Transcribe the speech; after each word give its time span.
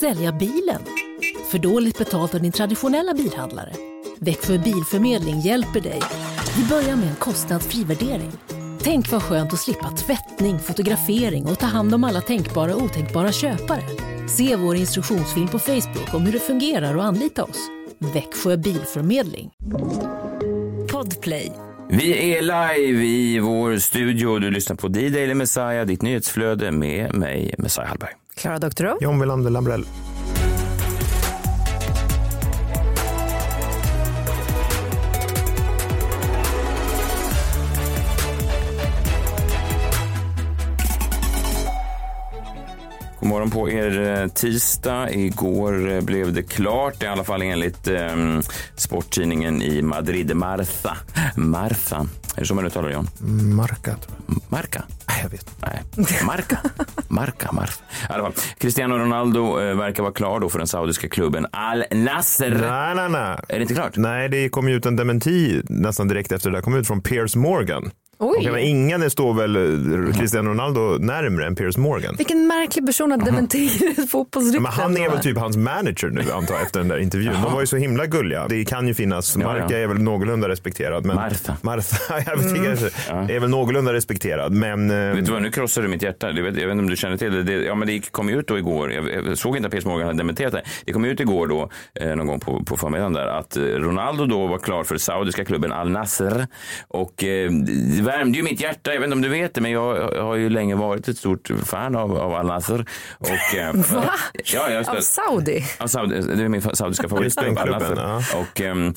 Sälja 0.00 0.32
bilen? 0.32 0.82
För 1.50 1.58
dåligt 1.58 1.98
betalt 1.98 2.34
av 2.34 2.42
din 2.42 2.52
traditionella 2.52 3.14
bilhandlare? 3.14 3.72
Växjö 4.20 4.58
Bilförmedling 4.58 5.40
hjälper 5.40 5.80
dig. 5.80 6.00
Vi 6.56 6.64
börjar 6.68 6.96
med 6.96 7.08
en 7.08 7.16
kostnadsfri 7.16 7.84
värdering. 7.84 8.32
Tänk 8.82 9.10
vad 9.10 9.22
skönt 9.22 9.52
att 9.52 9.58
slippa 9.58 9.90
tvättning, 9.90 10.58
fotografering 10.58 11.46
och 11.46 11.58
ta 11.58 11.66
hand 11.66 11.94
om 11.94 12.04
alla 12.04 12.20
tänkbara 12.20 12.74
och 12.74 12.82
otänkbara 12.82 13.32
köpare. 13.32 13.82
Se 14.28 14.56
vår 14.56 14.76
instruktionsfilm 14.76 15.48
på 15.48 15.58
Facebook 15.58 16.14
om 16.14 16.22
hur 16.26 16.32
det 16.32 16.40
fungerar 16.40 16.96
och 16.96 17.04
anlita 17.04 17.44
oss. 17.44 17.68
Växjö 17.98 18.56
Bilförmedling. 18.56 19.50
Podplay. 20.92 21.52
Vi 21.88 22.34
är 22.36 22.42
live 22.42 23.04
i 23.04 23.38
vår 23.38 23.76
studio. 23.76 24.38
Du 24.38 24.50
lyssnar 24.50 24.76
på 24.76 24.88
D-Daily 24.88 25.34
Messiah, 25.34 25.86
ditt 25.86 26.02
nyhetsflöde 26.02 26.70
med 26.70 27.14
mig, 27.14 27.54
Messiah 27.58 27.88
Hallberg. 27.88 28.21
Klara 28.34 28.58
Doktorow. 28.58 28.98
John 29.00 29.18
Wilander 29.20 29.50
Lambrell. 29.50 29.84
God 43.22 43.28
morgon 43.28 43.50
på 43.50 43.70
er 43.70 44.00
eh, 44.00 44.28
tisdag. 44.28 45.10
Igår 45.10 45.90
eh, 45.90 46.00
blev 46.00 46.32
det 46.32 46.42
klart, 46.42 47.02
i 47.02 47.06
alla 47.06 47.24
fall 47.24 47.42
enligt 47.42 47.88
eh, 47.88 48.40
sporttidningen 48.74 49.62
i 49.62 49.82
Madrid. 49.82 50.36
Martha. 50.36 50.96
Martha. 51.36 52.06
Är 52.36 52.40
det 52.40 52.46
så 52.46 52.54
man 52.54 52.66
uttalar 52.66 52.88
det, 52.88 52.94
John? 52.94 53.08
Marca, 53.56 53.96
tror 53.96 54.16
jag. 54.26 54.36
Marca? 54.48 54.82
Jag 55.22 55.30
vet 55.30 55.50
Nej, 55.60 55.82
Marca. 56.26 56.58
Marca, 57.08 57.52
Martha. 57.52 57.84
Fall. 58.08 58.32
Cristiano 58.58 58.94
Ronaldo 58.98 59.60
eh, 59.60 59.76
verkar 59.76 60.02
vara 60.02 60.12
klar 60.12 60.40
då 60.40 60.48
för 60.48 60.58
den 60.58 60.66
saudiska 60.66 61.08
klubben 61.08 61.46
Al 61.52 61.84
Nasser. 61.90 62.50
Nej, 62.50 62.94
nej, 62.94 63.08
nej. 63.08 63.38
Är 63.48 63.54
det 63.56 63.62
inte 63.62 63.74
klart? 63.74 63.96
Nej, 63.96 64.28
det 64.28 64.48
kom 64.48 64.68
ju 64.68 64.74
ut 64.74 64.86
en 64.86 64.96
dementi 64.96 65.62
nästan 65.68 66.08
direkt 66.08 66.32
efter 66.32 66.50
det 66.50 66.56
där 66.56 66.62
kom 66.62 66.74
ut 66.74 66.86
från 66.86 67.02
Piers 67.02 67.36
Morgan. 67.36 67.90
Oj, 68.24 68.50
men 68.52 68.60
ingen 68.60 69.10
står 69.10 69.34
väl 69.34 69.56
eh, 69.56 70.14
Cristiano 70.18 70.50
Ronaldo 70.50 70.98
närmre 71.00 71.46
än 71.46 71.54
Piers 71.54 71.76
Morgan? 71.76 72.14
vilken 72.18 72.46
märklig 72.46 72.86
person 72.86 73.12
att 73.12 73.24
dementera 73.24 73.90
ett 73.90 74.10
fotbollsrykte. 74.10 74.60
Men 74.60 74.72
han 74.72 74.96
är 74.96 75.10
väl 75.10 75.18
typ 75.18 75.38
hans 75.38 75.56
manager 75.56 76.08
nu 76.08 76.32
antar 76.32 76.54
jag 76.54 76.62
efter 76.62 76.80
den 76.80 76.88
där 76.88 76.98
intervjun. 76.98 77.32
De 77.42 77.52
var 77.52 77.60
ju 77.60 77.66
så 77.66 77.76
himla 77.76 78.06
gulliga. 78.06 78.48
Det 78.48 78.64
kan 78.64 78.88
ju 78.88 78.94
finnas, 78.94 79.36
Ja, 79.36 79.46
Marca 79.46 79.66
ja. 79.70 79.78
är 79.78 79.86
väl 79.86 79.98
någorlunda 79.98 80.48
respekterad. 80.48 81.06
Men 81.06 81.16
Martha. 81.16 81.56
Martha, 81.62 81.96
jag 82.26 82.36
vet 82.36 82.56
inte, 82.56 82.90
är 83.08 83.40
väl 83.40 83.50
någorlunda 83.50 83.92
respekterad. 83.92 84.52
Men 84.52 84.90
eh, 84.90 84.96
Vet 84.96 85.26
du 85.26 85.32
vad, 85.32 85.42
nu 85.42 85.50
krossar 85.50 85.82
du 85.82 85.88
mitt 85.88 86.02
hjärta. 86.02 86.32
Du 86.32 86.42
vet, 86.42 86.56
jag 86.56 86.66
vet 86.66 86.72
inte 86.72 86.82
om 86.82 86.90
du 86.90 86.96
känner 86.96 87.16
till 87.16 87.32
det. 87.32 87.42
det 87.42 87.52
ja, 87.52 87.74
men 87.74 87.88
det 87.88 88.12
kom 88.12 88.28
ju 88.28 88.38
ut 88.38 88.48
då 88.48 88.58
igår. 88.58 88.92
Jag, 88.92 89.26
jag 89.26 89.38
såg 89.38 89.56
inte 89.56 89.66
att 89.66 89.72
Piers 89.72 89.84
Morgan 89.84 90.06
hade 90.06 90.18
dementerat 90.18 90.52
det. 90.52 90.62
Det 90.84 90.92
kom 90.92 91.04
ut 91.04 91.20
igår 91.20 91.46
då, 91.46 91.70
eh, 91.94 92.16
någon 92.16 92.26
gång 92.26 92.40
på, 92.40 92.64
på 92.64 92.76
förmiddagen 92.76 93.12
där, 93.12 93.26
att 93.26 93.56
Ronaldo 93.56 94.26
då 94.26 94.46
var 94.46 94.58
klar 94.58 94.84
för 94.84 94.96
saudiska 94.96 95.44
klubben 95.44 95.72
Al 95.72 95.90
Nasser. 95.90 96.46
Och 96.88 97.24
eh, 97.24 97.50
värmde 98.12 98.38
ju 98.38 98.44
mitt 98.44 98.60
hjärta. 98.60 98.92
Jag 98.92 99.00
vet 99.00 99.06
inte 99.06 99.14
om 99.14 99.22
du 99.22 99.28
vet 99.28 99.54
det, 99.54 99.60
men 99.60 99.70
jag, 99.70 100.10
har 100.22 100.34
ju 100.34 100.48
länge 100.48 100.74
varit 100.74 101.08
ett 101.08 101.18
stort 101.18 101.50
fan 101.64 101.96
av, 101.96 102.18
av 102.18 102.34
Al 102.34 102.46
Nasser. 102.46 102.86
Och, 103.18 103.58
eh, 103.58 103.74
Va? 103.94 104.10
Ja, 104.44 104.70
jag 104.70 104.88
Av 104.88 105.00
Saudi? 105.00 105.64
Ja, 105.78 105.88
Saudi, 105.88 106.20
det 106.20 106.44
är 106.44 106.48
min 106.48 106.62
saudiska 106.62 107.08
favoritklubb. 107.08 107.46
Just 107.46 107.56
den 107.56 107.58
Al 107.58 107.80
klubben, 107.80 108.04
Nassr. 108.04 108.36
Och, 108.38 108.60
ehm, 108.60 108.94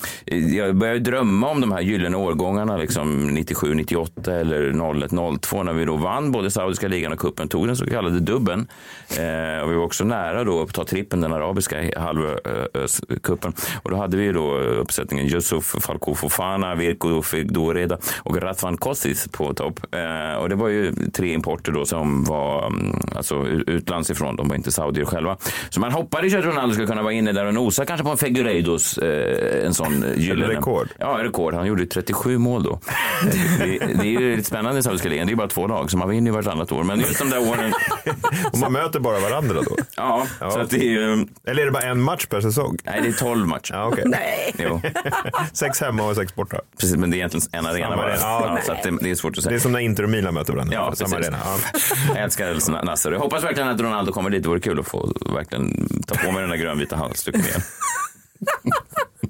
jag 0.54 0.76
började 0.76 1.00
drömma 1.00 1.48
om 1.48 1.60
de 1.60 1.72
här 1.72 1.80
gyllene 1.80 2.16
årgångarna, 2.16 2.76
liksom 2.76 3.26
97, 3.34 3.74
98 3.74 4.34
eller 4.34 4.72
01, 5.02 5.40
02 5.40 5.62
när 5.62 5.72
vi 5.72 5.84
då 5.84 5.96
vann 5.96 6.32
både 6.32 6.50
saudiska 6.50 6.88
ligan 6.88 7.12
och 7.12 7.18
kuppen 7.18 7.48
tog 7.48 7.66
den 7.66 7.76
så 7.76 7.86
kallade 7.86 8.20
dubben. 8.20 8.68
Eh, 9.10 9.62
och 9.62 9.70
vi 9.70 9.74
var 9.74 9.84
också 9.84 10.04
nära 10.04 10.44
då 10.44 10.62
att 10.62 10.74
ta 10.74 10.84
trippen, 10.84 11.20
den 11.20 11.32
arabiska 11.32 12.00
halvkuppen. 12.00 13.52
Och 13.82 13.90
då 13.90 13.96
hade 13.96 14.16
vi 14.16 14.32
då 14.32 14.56
uppsättningen 14.56 15.26
Yusuf 15.26 15.74
Falco 15.80 16.14
Fofana, 16.14 16.74
Virko 16.74 17.22
Figdoreda 17.22 17.98
och 18.22 18.42
Ratvan 18.42 18.76
Kostic 18.76 19.05
på 19.32 19.54
topp. 19.54 19.80
Eh, 19.94 20.34
och 20.38 20.48
det 20.48 20.54
var 20.54 20.68
ju 20.68 20.92
tre 21.12 21.32
importer 21.32 21.72
då 21.72 21.84
som 21.86 22.24
var 22.24 22.66
mm, 22.66 22.96
alltså, 23.16 23.46
utlands 23.46 24.10
ifrån. 24.10 24.36
De 24.36 24.48
var 24.48 24.56
inte 24.56 24.72
saudier 24.72 25.04
själva. 25.04 25.36
Så 25.70 25.80
man 25.80 25.92
hoppades 25.92 26.32
ju 26.32 26.38
att 26.38 26.44
Ronaldo 26.44 26.72
skulle 26.74 26.86
kunna 26.88 27.02
vara 27.02 27.12
inne 27.12 27.32
där 27.32 27.44
och 27.46 27.54
nosa 27.54 27.84
kanske 27.84 28.04
på 28.04 28.10
en 28.10 28.16
Figueiredos, 28.16 28.98
eh, 28.98 29.66
en 29.66 29.74
sån 29.74 30.04
gyllene. 30.16 30.52
rekord. 30.54 30.88
Ja, 30.98 31.18
rekord. 31.22 31.54
Han 31.54 31.66
gjorde 31.66 31.86
37 31.86 32.38
mål 32.38 32.62
då. 32.62 32.80
det, 33.58 33.78
det 33.78 34.00
är 34.06 34.20
ju 34.20 34.36
lite 34.36 34.48
spännande 34.48 34.80
i 34.80 34.82
saudiska 34.82 35.08
ligan. 35.08 35.26
Det 35.26 35.32
är 35.32 35.36
bara 35.36 35.48
två 35.48 35.66
lag, 35.66 35.90
så 35.90 35.96
man 35.98 36.08
vinner 36.08 36.30
ju 36.30 36.34
vartannat 36.36 36.72
år. 36.72 36.84
Men 36.84 37.00
just 37.00 37.18
de 37.18 37.30
där 37.30 37.50
åren, 37.50 37.72
och 38.52 38.58
man 38.58 38.72
möter 38.72 39.00
bara 39.00 39.20
varandra 39.20 39.54
då? 39.62 39.76
ja. 39.96 40.26
Så 40.40 40.60
att 40.60 40.70
det 40.70 40.76
är 40.78 40.90
ju, 40.90 41.26
Eller 41.46 41.62
är 41.62 41.66
det 41.66 41.72
bara 41.72 41.82
en 41.84 42.00
match 42.00 42.26
per 42.26 42.40
säsong? 42.40 42.76
nej 42.84 43.00
det 43.02 43.08
är 43.08 43.12
12 43.12 43.46
matcher. 43.46 43.74
Ja, 43.74 43.84
okej. 43.84 44.04
Nej. 44.06 44.54
Jo, 44.58 44.80
Sex 45.52 45.80
hemma 45.80 46.02
och 46.08 46.16
sex 46.16 46.34
borta. 46.34 46.56
precis. 46.80 46.96
Men 46.96 47.10
det 47.10 47.14
är 47.16 47.18
egentligen 47.18 47.46
en 47.52 47.66
arena 47.66 47.88
Samma. 47.90 48.08
Ja, 48.10 48.56
Ja, 48.56 48.58
så 48.66 48.72
att 48.72 48.82
det, 48.82 48.95
det 49.02 49.10
är 49.10 49.14
svårt 49.14 49.38
att 49.38 49.42
säga. 49.42 49.50
Det 49.50 49.56
är 49.56 49.60
som 49.60 49.72
när 49.72 49.78
Inter 49.78 50.02
och 50.02 50.10
Milan 50.10 50.34
möter 50.34 50.52
varandra. 50.52 50.74
Ja, 50.74 50.94
Samma 50.94 51.16
arena. 51.16 51.38
Ja. 51.44 51.58
Jag 52.08 52.24
älskar 52.24 52.84
Nasser. 52.84 53.12
Jag 53.12 53.18
hoppas 53.18 53.44
verkligen 53.44 53.68
att 53.68 53.80
Ronaldo 53.80 54.12
kommer 54.12 54.30
dit. 54.30 54.42
Det 54.42 54.48
vore 54.48 54.60
kul 54.60 54.80
att 54.80 54.88
få 54.88 55.12
verkligen 55.34 55.88
ta 56.06 56.14
på 56.14 56.32
mig 56.32 56.40
den 56.40 56.50
där 56.50 56.56
grönvita 56.56 56.96
halsduken 56.96 57.40
igen. 57.40 57.60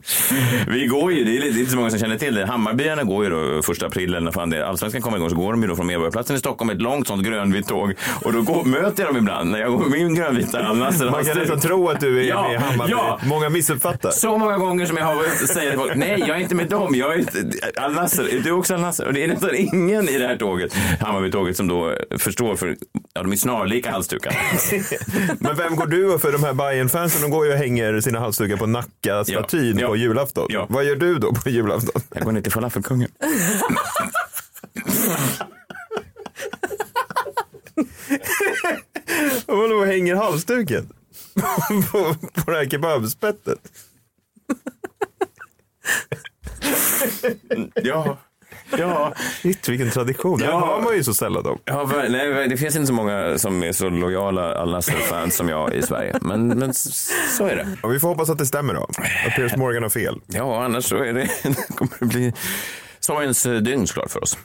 Vi 0.69 0.87
går 0.87 1.12
ju, 1.12 1.25
det 1.25 1.31
är, 1.37 1.41
lite, 1.41 1.53
det 1.55 1.59
är 1.59 1.61
inte 1.61 1.71
så 1.71 1.77
många 1.77 1.91
som 1.91 1.99
känner 1.99 2.19
till 2.19 2.34
det. 2.34 2.47
Hammarbyarna 2.47 3.05
går 3.05 3.25
ju 3.25 3.31
då 3.31 3.62
första 3.62 3.87
april 3.87 4.09
eller 4.11 4.21
när 4.21 4.33
fan 4.33 4.50
det 4.50 4.56
är. 4.56 4.62
Allsvenskan 4.62 5.03
kommer 5.03 5.17
igång 5.17 5.31
så 5.31 5.37
går 5.37 5.53
de 5.53 5.62
ju 5.62 5.69
då 5.69 5.77
från 5.77 5.87
Medborgarplatsen 5.87 6.37
i 6.37 6.39
Stockholm 6.39 6.71
ett 6.71 6.83
långt 6.83 7.06
sånt 7.09 7.27
grönvitt 7.27 7.69
tåg. 7.69 7.94
Och 8.25 8.33
då 8.33 8.43
går, 8.43 8.65
möter 8.65 9.03
jag 9.03 9.11
dem 9.15 9.17
ibland 9.17 9.50
när 9.50 9.59
jag 9.59 9.72
går 9.72 9.78
med 9.78 9.91
min 9.91 10.15
grönvita 10.15 10.69
Al 10.69 10.78
Nasser. 10.78 11.11
Man 11.11 11.25
kan 11.25 11.39
nästan 11.39 11.61
tro 11.61 11.89
att 11.89 12.00
du 12.00 12.21
är 12.21 12.28
Ja, 12.28 12.43
med 12.43 12.53
i 12.53 12.56
Hammarby. 12.56 12.91
ja. 12.93 13.21
Många 13.27 13.49
missuppfattar. 13.49 14.11
Så 14.11 14.39
många 14.39 14.59
gånger 14.59 14.87
som 14.87 14.97
jag 14.97 15.05
har 15.05 15.47
säger 15.47 15.71
till 15.71 15.78
folk, 15.78 15.94
nej 15.97 16.25
jag 16.27 16.37
är 16.37 16.41
inte 16.41 16.55
med 16.55 16.69
dem, 16.69 16.94
jag 16.94 17.15
är 17.15 17.25
Al 17.81 17.93
Nasser, 17.93 18.34
är 18.34 18.41
du 18.41 18.50
också 18.50 18.75
Al 18.75 18.81
Nasser? 18.81 19.06
Och 19.06 19.12
det 19.15 19.25
är 19.25 19.28
nästan 19.28 19.50
ingen 19.55 20.09
i 20.09 20.19
det 20.19 20.27
här 20.27 20.37
tåget, 20.37 20.75
Hammarby-tåget, 21.00 21.56
som 21.56 21.69
då 21.69 21.94
förstår 22.19 22.56
för, 22.56 22.77
ja 23.16 23.22
de 23.22 23.32
är 23.32 23.37
snarlika 23.37 23.91
halsdukar. 23.91 24.37
Men 25.43 25.56
vem 25.56 25.77
går 25.77 25.87
du 25.87 26.19
för? 26.19 26.32
De 26.32 26.44
här 26.44 26.53
bayern 26.53 26.88
fansen 26.88 27.22
de 27.22 27.31
går 27.31 27.47
ju 27.47 27.53
och 27.53 27.59
hänger 27.59 28.00
sina 28.00 28.19
halsdukar 28.19 28.56
på 28.56 28.66
Nacka-statyn 28.66 29.78
Ja, 29.78 29.81
ja. 29.81 29.88
på 29.88 29.97
julafton. 29.97 30.47
Ja. 30.49 30.66
Vad 30.71 30.84
gör 30.84 30.97
du 30.97 31.19
då 31.19 31.34
på 31.34 31.50
julafton? 31.50 32.03
Jag 32.15 32.25
går 32.25 32.32
ner 32.32 32.41
till 32.41 32.53
falafelkungen. 32.53 33.09
Och 39.47 39.87
hänger 39.87 40.16
halsduken? 40.16 40.88
på, 41.93 42.15
på 42.44 42.50
det 42.50 42.56
här 42.56 42.69
kebabspettet? 42.69 43.59
Ja, 47.75 48.19
ja. 48.78 49.12
Shit, 49.43 49.69
vilken 49.69 49.91
tradition. 49.91 50.38
Det 50.38 50.44
Ja. 50.44 50.66
hör 50.66 50.82
man 50.82 50.94
ju 50.97 51.04
så 51.04 51.15
sällan 51.15 51.47
om. 51.47 51.59
ja 51.65 51.91
nej, 52.09 52.49
det 52.49 52.56
finns 52.56 52.77
inte 52.77 52.87
så 52.87 52.93
många 52.93 53.38
som 53.38 53.62
är 53.62 53.72
så 53.72 53.88
lojala 53.88 54.54
Al 54.54 54.71
Nasser-fans 54.72 55.37
som 55.37 55.49
jag 55.49 55.75
i 55.75 55.82
Sverige. 55.82 56.15
Men, 56.21 56.49
men 56.49 56.75
så 57.38 57.47
är 57.47 57.56
det. 57.56 57.66
Och 57.82 57.93
vi 57.94 57.99
får 58.00 58.09
hoppas 58.09 58.31
att 58.31 58.38
det 58.38 58.47
stämmer 58.47 58.75
då. 58.75 58.82
Att 59.26 59.37
Piers 59.37 59.56
Morgan 59.56 59.82
har 59.82 59.91
fel. 59.91 60.21
Ja, 60.26 60.65
annars 60.65 60.84
så 60.84 60.97
är 60.97 61.12
det, 61.12 61.28
kommer 61.76 61.93
det 61.99 62.06
bli 62.06 62.32
sorgens 63.00 63.43
dygn 63.43 63.87
såklart 63.87 64.10
för 64.10 64.22
oss. 64.22 64.38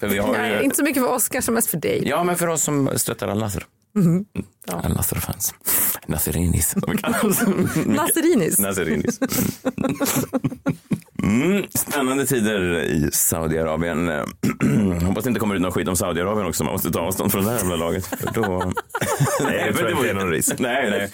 För 0.00 0.08
vi 0.08 0.18
har 0.18 0.32
Nej, 0.32 0.52
ju, 0.56 0.62
inte 0.62 0.76
så 0.76 0.82
mycket 0.82 1.02
för 1.02 1.12
Oscar 1.14 1.40
som 1.40 1.54
mest 1.54 1.70
för 1.70 1.76
dig. 1.78 2.02
Ja, 2.08 2.24
men 2.24 2.36
för 2.36 2.46
oss 2.46 2.62
som 2.62 2.90
stöttar 2.96 3.28
Al 3.28 3.38
Nasser. 3.38 3.64
Mhm. 3.94 4.24
Al 4.72 4.92
Nasser-fans. 4.96 5.54
Nasserinis. 6.06 6.76
Nasserinis. 7.86 8.58
Nasserinis. 8.58 9.20
Mm, 11.22 11.64
spännande 11.74 12.26
tider 12.26 12.82
i 12.82 13.10
Saudiarabien. 13.12 14.08
Hoppas 15.06 15.24
det 15.24 15.28
inte 15.28 15.40
kommer 15.40 15.54
ut 15.54 15.60
någon 15.60 15.72
skit 15.72 15.88
om 15.88 15.96
Saudiarabien 15.96 16.46
också. 16.46 16.64
Man 16.64 16.72
måste 16.72 16.90
ta 16.90 17.00
avstånd 17.00 17.32
från 17.32 17.44
det 17.44 17.50
här 17.50 17.58
jävla 17.58 17.76
laget. 17.76 18.06
För 18.06 18.30
då... 18.34 18.72
nej, 19.40 19.68
inte 19.68 19.82
det 19.82 20.10
är 20.10 20.14
någon 20.14 20.30
risk. 20.30 20.58
Nej, 20.58 20.90
nej. 20.90 21.10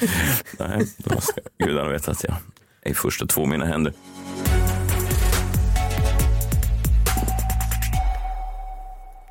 nej 0.59 0.87
då 0.97 1.21
ska 1.21 1.41
gudarna 1.65 1.91
veta 1.91 2.11
att 2.11 2.25
jag 2.25 2.35
är 2.83 2.95
först 2.95 3.23
att 3.23 3.29
två 3.29 3.47
mina 3.47 3.65
händer. 3.67 3.93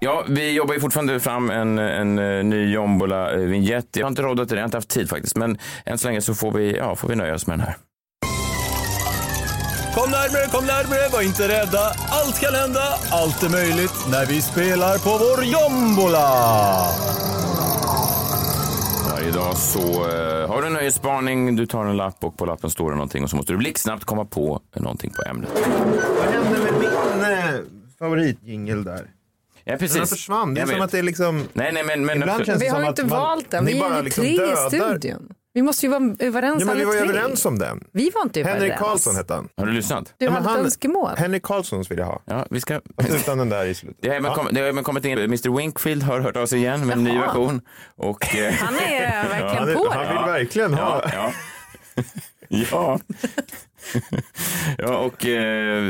Ja, 0.03 0.25
vi 0.27 0.51
jobbar 0.51 0.73
ju 0.73 0.79
fortfarande 0.79 1.19
fram 1.19 1.49
en, 1.49 1.77
en, 1.79 2.19
eh, 2.19 2.43
ny 2.43 2.73
Jombola-vinjett. 2.73 3.87
Jag 3.91 4.05
har 4.05 4.09
inte 4.09 4.21
råd 4.21 4.37
till 4.37 4.47
det, 4.47 4.55
jag 4.55 4.61
har 4.61 4.65
inte 4.65 4.77
haft 4.77 4.89
tid 4.89 5.09
faktiskt. 5.09 5.35
Men 5.35 5.57
än 5.85 5.97
så 5.97 6.07
länge 6.07 6.21
så 6.21 6.33
får 6.33 6.51
vi, 6.51 6.77
ja, 6.77 6.95
får 6.95 7.07
vi 7.07 7.15
nöja 7.15 7.35
oss 7.35 7.47
med 7.47 7.59
den 7.59 7.67
här. 7.67 7.77
Kom 9.95 10.11
närmare, 10.11 10.47
kom 10.51 10.65
närmare, 10.65 11.09
var 11.13 11.21
inte 11.21 11.47
rädda. 11.47 11.79
Allt 12.09 12.39
kan 12.41 12.53
hända, 12.53 12.83
allt 13.11 13.43
är 13.43 13.49
möjligt 13.49 13.93
när 14.11 14.25
vi 14.25 14.41
spelar 14.41 14.97
på 14.97 15.09
vår 15.09 15.43
jombola. 15.45 16.27
Varje 19.11 19.31
dag 19.31 19.57
så 19.57 19.79
eh, 19.79 20.49
har 20.49 20.61
du 20.61 20.67
en 20.67 20.73
nöjesspaning, 20.73 21.55
du 21.55 21.65
tar 21.65 21.85
en 21.85 21.97
lapp 21.97 22.23
och 22.23 22.37
på 22.37 22.45
lappen 22.45 22.69
står 22.69 22.89
det 22.89 22.95
någonting 22.95 23.23
och 23.23 23.29
så 23.29 23.35
måste 23.35 23.53
du 23.53 23.57
blixtsnabbt 23.57 24.05
komma 24.05 24.25
på 24.25 24.61
någonting 24.75 25.11
på 25.11 25.23
ämnet. 25.29 25.49
Vad 26.17 26.33
hände 26.33 26.59
med 26.59 26.73
min 26.79 27.31
eh, 27.31 27.61
favoritjingel 27.99 28.83
där? 28.83 29.07
Ja, 29.63 29.77
precis. 29.77 29.97
Den 29.97 30.07
försvann. 30.07 30.53
Det 30.53 30.59
är 30.59 30.61
Jag 30.61 30.69
som 30.69 30.75
vet. 30.77 30.85
att 30.85 30.91
det 30.91 30.99
är 30.99 31.03
liksom... 31.03 31.47
Nej, 31.53 31.71
nej, 31.73 31.83
men... 31.83 32.05
men 32.05 32.17
Ibland 32.17 32.45
känns 32.45 32.59
det 32.59 32.65
Vi 32.65 32.69
som 32.69 32.75
har 32.75 32.83
ju 32.83 32.89
att 32.89 32.99
inte 32.99 33.15
valt 33.15 33.51
den. 33.51 33.65
Vi 33.65 33.79
bara 33.79 33.93
är 33.93 33.97
ju 33.97 34.03
liksom 34.03 34.23
tre 34.23 34.33
i 34.33 34.37
dödar- 34.37 34.69
studion. 34.69 35.29
Vi 35.53 35.61
måste 35.61 35.85
ju 35.85 35.89
vara 35.91 36.15
överens 36.19 36.59
Ja, 36.59 36.65
men 36.65 36.77
vi 36.77 36.83
var 36.85 36.93
ju 36.93 36.99
överens 36.99 37.45
om 37.45 37.59
den. 37.59 37.83
Vi 37.93 38.09
var 38.09 38.21
inte 38.21 38.39
överens. 38.39 38.59
Henrik 38.61 38.77
Karlsson 38.77 39.15
hette 39.15 39.33
han. 39.33 39.49
Har 39.57 39.65
du 39.65 39.71
lyssnat? 39.71 40.13
Du 40.17 40.25
Ja, 40.25 40.31
hade 40.31 40.43
ett 40.45 40.49
han- 40.51 40.59
önskemål. 40.59 41.11
Henrik 41.17 41.43
Karlssons 41.43 41.91
vill 41.91 41.97
jag 41.97 42.05
ha. 42.05 42.21
Ja, 42.25 42.45
vi 42.49 42.61
ska... 42.61 42.81
Utan 43.09 43.37
den 43.37 43.49
där 43.49 43.65
i 43.65 43.73
slutet. 43.73 43.97
Det 44.01 44.09
har 44.09 44.15
även, 44.15 44.33
kom, 44.33 44.47
det 44.51 44.61
har 44.61 44.67
även 44.67 44.83
kommit 44.83 45.05
in, 45.05 45.17
Mr 45.19 45.57
Winkfield 45.57 46.03
har 46.03 46.19
hört 46.19 46.37
av 46.37 46.45
sig 46.45 46.59
igen 46.59 46.87
med 46.87 46.97
en 46.97 47.03
ny 47.03 47.17
version. 47.19 47.61
Och, 47.97 48.35
eh, 48.35 48.53
Han 48.53 48.75
är 48.75 49.29
verkligen 49.29 49.55
Han, 49.57 49.69
är- 49.69 49.73
på 49.75 49.89
han 49.91 50.05
det. 50.05 50.13
vill 50.13 50.31
verkligen 50.33 50.73
ha. 50.73 51.01
ja. 51.13 51.31
ja. 52.71 52.99
ja, 54.77 54.97
och 54.97 55.25
eh, 55.25 55.83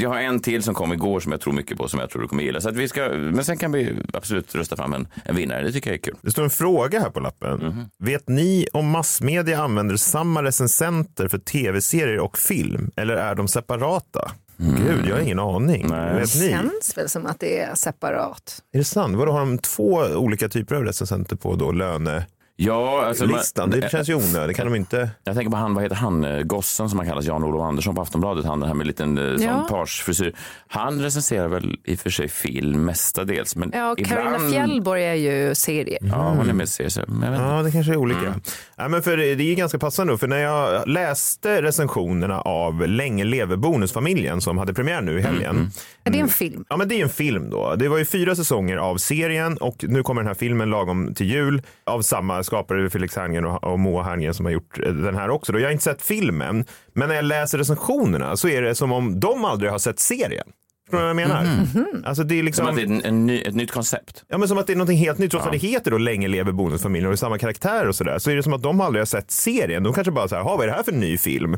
jag 0.00 0.08
har 0.08 0.18
en 0.18 0.40
till 0.40 0.62
som 0.62 0.74
kom 0.74 0.92
igår 0.92 1.20
som 1.20 1.32
jag 1.32 1.40
tror 1.40 1.52
mycket 1.52 1.78
på, 1.78 1.88
som 1.88 2.00
jag 2.00 2.10
tror 2.10 2.22
du 2.22 2.28
kommer 2.28 2.42
gilla. 2.42 2.60
Så 2.60 2.68
att 2.68 2.76
vi 2.76 2.88
ska, 2.88 3.08
men 3.08 3.44
sen 3.44 3.56
kan 3.56 3.72
vi 3.72 3.96
absolut 4.12 4.54
rösta 4.54 4.76
fram 4.76 4.92
en, 4.92 5.08
en 5.24 5.36
vinnare, 5.36 5.62
det 5.62 5.72
tycker 5.72 5.90
jag 5.90 5.94
är 5.94 6.02
kul. 6.02 6.16
Det 6.20 6.30
står 6.30 6.44
en 6.44 6.50
fråga 6.50 7.00
här 7.00 7.10
på 7.10 7.20
lappen. 7.20 7.58
Mhm. 7.58 7.84
Vet 7.98 8.28
ni 8.28 8.66
om 8.72 8.90
massmedia 8.90 9.62
använder 9.62 9.96
samma 9.96 10.42
recensenter 10.42 11.28
för 11.28 11.38
tv-serier 11.38 12.18
och 12.18 12.38
film 12.38 12.90
eller 12.96 13.14
är 13.14 13.34
de 13.34 13.48
separata? 13.48 14.32
Gud, 14.56 15.06
jag 15.08 15.14
har 15.14 15.22
ingen 15.22 15.38
aning. 15.38 15.84
Mm. 15.84 15.98
Nej. 15.98 16.20
Vet 16.20 16.34
ni? 16.40 16.50
känns 16.50 16.98
väl 16.98 17.08
som 17.08 17.26
att 17.26 17.40
det 17.40 17.60
är 17.60 17.74
separat. 17.74 18.62
Är 18.72 18.78
det 18.78 18.84
sant? 18.84 19.16
Vadå, 19.16 19.32
har 19.32 19.40
de 19.40 19.58
två 19.58 19.92
olika 20.14 20.48
typer 20.48 20.74
av 20.74 20.84
recensenter 20.84 21.36
på 21.36 21.56
då 21.56 21.72
lönelistan? 21.72 22.28
Ja, 22.56 23.04
alltså, 23.06 23.26
man- 23.26 23.70
Det 23.70 23.90
känns 23.90 24.08
ju 24.08 24.14
onödigt. 24.14 24.56
Kan 24.56 24.66
de 24.66 24.74
inte? 24.74 25.10
Jag 25.24 25.34
tänker 25.34 25.50
på 25.50 25.56
han, 25.56 25.74
vad 25.74 25.82
heter 25.82 25.96
han, 25.96 26.24
eh, 26.24 26.40
gossen 26.42 26.88
som 26.90 26.98
han 26.98 27.08
kallas, 27.08 27.24
Jan-Olof 27.24 27.62
Andersson 27.62 27.94
på 27.94 28.02
Aftonbladet, 28.02 28.44
han 28.44 28.60
den 28.60 28.68
här 28.68 28.74
med 28.74 28.86
liten 28.86 29.18
eh, 29.18 29.36
sån 29.36 29.46
Ja. 29.46 29.66
parsfrisyr. 29.70 30.34
Han 30.68 31.00
recenserar 31.02 31.48
väl 31.48 31.76
i 31.84 31.94
och 31.94 31.98
för 31.98 32.10
sig 32.10 32.28
film 32.28 32.84
mestadels, 32.84 33.56
men 33.56 33.70
Ja, 33.74 33.90
och 33.90 33.98
Carina 33.98 34.34
ibland... 34.34 34.52
Fjällborg 34.52 35.04
är 35.04 35.14
ju 35.14 35.54
serier. 35.54 35.98
Ja, 36.00 36.34
hon 36.36 36.48
är 36.48 36.52
med 36.52 36.64
i 36.64 36.66
serier. 36.66 37.06
Ja, 37.22 37.62
det 37.62 37.72
kanske 37.72 37.92
är 37.92 37.96
olika. 37.96 38.20
Mm. 38.20 38.40
Ja, 38.76 38.88
men 38.88 39.02
för 39.02 39.16
det 39.16 39.42
är 39.42 39.54
ganska 39.54 39.78
passande, 39.78 40.18
för 40.18 40.26
när 40.28 40.38
jag 40.38 40.88
läste 40.88 41.62
recensionerna 41.62 42.40
av 42.40 42.88
Länge 42.88 43.24
lever 43.24 43.56
bonusfamiljen 43.56 44.40
som 44.40 44.58
hade 44.58 44.74
premiär 44.74 45.00
nu 45.00 45.18
i 45.18 45.22
helgen. 45.22 45.56
Mm, 45.56 45.70
Är 46.04 46.10
det 46.10 46.18
en 46.18 46.28
film? 46.28 46.64
Ja, 46.68 46.76
men 46.76 46.88
det 46.88 46.94
är 46.94 47.02
en 47.02 47.08
film 47.08 47.50
då. 47.50 47.74
Det 47.74 47.88
var 47.88 47.98
ju 47.98 48.04
fyra 48.04 48.34
säsonger 48.34 48.76
av 48.76 48.96
serien 48.96 49.56
och 49.56 49.84
nu 49.88 50.02
kommer 50.02 50.20
den 50.20 50.26
här 50.28 50.34
filmen 50.34 50.70
lagom 50.70 51.14
till 51.14 51.26
jul 51.30 51.62
av 51.86 52.02
samma 52.02 52.41
skapare, 52.44 52.90
Felix 52.90 53.16
Herngren 53.16 53.44
och, 53.44 53.64
och 53.64 53.78
Moa 53.80 54.02
Herngren 54.02 54.34
som 54.34 54.46
har 54.46 54.52
gjort 54.52 54.78
eh, 54.78 54.92
den 54.92 55.14
här 55.14 55.30
också. 55.30 55.52
Då. 55.52 55.58
Jag 55.58 55.66
har 55.66 55.72
inte 55.72 55.84
sett 55.84 56.02
filmen, 56.02 56.64
men 56.94 57.08
när 57.08 57.16
jag 57.16 57.24
läser 57.24 57.58
recensionerna 57.58 58.36
så 58.36 58.48
är 58.48 58.62
det 58.62 58.74
som 58.74 58.92
om 58.92 59.20
de 59.20 59.44
aldrig 59.44 59.70
har 59.70 59.78
sett 59.78 59.98
serien. 60.00 60.46
Förstår 60.84 60.98
du 60.98 61.02
vad 61.02 61.08
jag 61.22 61.28
menar? 61.28 61.66
Alltså 62.04 62.24
det 62.24 62.38
är 62.38 62.42
liksom... 62.42 62.66
Som 62.66 62.74
att 62.74 62.76
det 62.76 62.82
är 62.82 62.86
en, 62.86 63.04
en 63.04 63.26
ny, 63.26 63.40
ett 63.42 63.54
nytt 63.54 63.70
koncept. 63.70 64.24
Ja, 64.28 64.38
men 64.38 64.48
som 64.48 64.58
att 64.58 64.66
det 64.66 64.72
är 64.72 64.76
något 64.76 64.94
helt 64.94 65.18
nytt. 65.18 65.30
Trots 65.30 65.46
att 65.46 65.52
det 65.52 65.58
heter 65.58 65.90
då 65.90 65.98
Länge 65.98 66.28
lever 66.28 66.52
bonusfamiljen 66.52 67.06
och 67.06 67.12
är 67.12 67.16
samma 67.16 67.38
karaktär 67.38 67.88
och 67.88 67.94
sådär. 67.94 68.18
Så 68.18 68.30
är 68.30 68.36
det 68.36 68.42
som 68.42 68.52
att 68.52 68.62
de 68.62 68.80
aldrig 68.80 69.00
har 69.00 69.06
sett 69.06 69.30
serien. 69.30 69.82
De 69.82 69.92
kanske 69.92 70.10
bara 70.10 70.28
så 70.28 70.34
här, 70.34 70.42
"Ha, 70.42 70.56
vad 70.56 70.62
är 70.62 70.66
det 70.70 70.74
här 70.76 70.82
för 70.82 70.92
ny 70.92 71.18
film? 71.18 71.56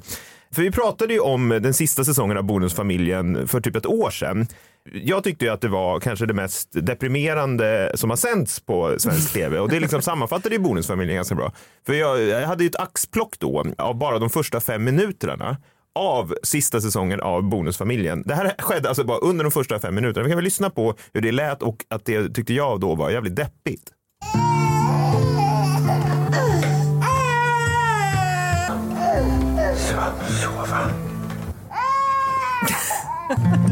För 0.54 0.62
vi 0.62 0.70
pratade 0.70 1.12
ju 1.14 1.20
om 1.20 1.48
den 1.48 1.74
sista 1.74 2.04
säsongen 2.04 2.36
av 2.36 2.44
Bonusfamiljen 2.44 3.48
för 3.48 3.60
typ 3.60 3.76
ett 3.76 3.86
år 3.86 4.10
sedan. 4.10 4.46
Jag 4.92 5.24
tyckte 5.24 5.44
ju 5.44 5.50
att 5.50 5.60
det 5.60 5.68
var 5.68 6.00
kanske 6.00 6.26
det 6.26 6.34
mest 6.34 6.68
deprimerande 6.72 7.92
som 7.94 8.10
har 8.10 8.16
sänts 8.16 8.60
på 8.60 8.94
svensk 8.98 9.32
tv 9.34 9.58
och 9.58 9.68
det 9.68 9.80
liksom 9.80 10.02
sammanfattade 10.02 10.54
ju 10.54 10.60
Bonusfamiljen 10.60 11.16
ganska 11.16 11.34
bra. 11.34 11.52
För 11.86 11.92
jag, 11.92 12.22
jag 12.22 12.46
hade 12.46 12.64
ju 12.64 12.68
ett 12.68 12.80
axplock 12.80 13.38
då 13.38 13.64
av 13.78 13.98
bara 13.98 14.18
de 14.18 14.30
första 14.30 14.60
fem 14.60 14.84
minuterna 14.84 15.56
av 15.94 16.34
sista 16.42 16.80
säsongen 16.80 17.20
av 17.20 17.42
Bonusfamiljen. 17.42 18.22
Det 18.26 18.34
här 18.34 18.54
skedde 18.58 18.88
alltså 18.88 19.04
bara 19.04 19.18
under 19.18 19.44
de 19.44 19.50
första 19.50 19.78
fem 19.78 19.94
minuterna. 19.94 20.24
Vi 20.24 20.30
kan 20.30 20.36
väl 20.36 20.44
lyssna 20.44 20.70
på 20.70 20.94
hur 21.12 21.20
det 21.20 21.32
lät 21.32 21.62
och 21.62 21.84
att 21.90 22.04
det 22.04 22.28
tyckte 22.34 22.54
jag 22.54 22.80
då 22.80 22.94
var 22.94 23.10
jävligt 23.10 23.36
deppigt. 23.36 23.90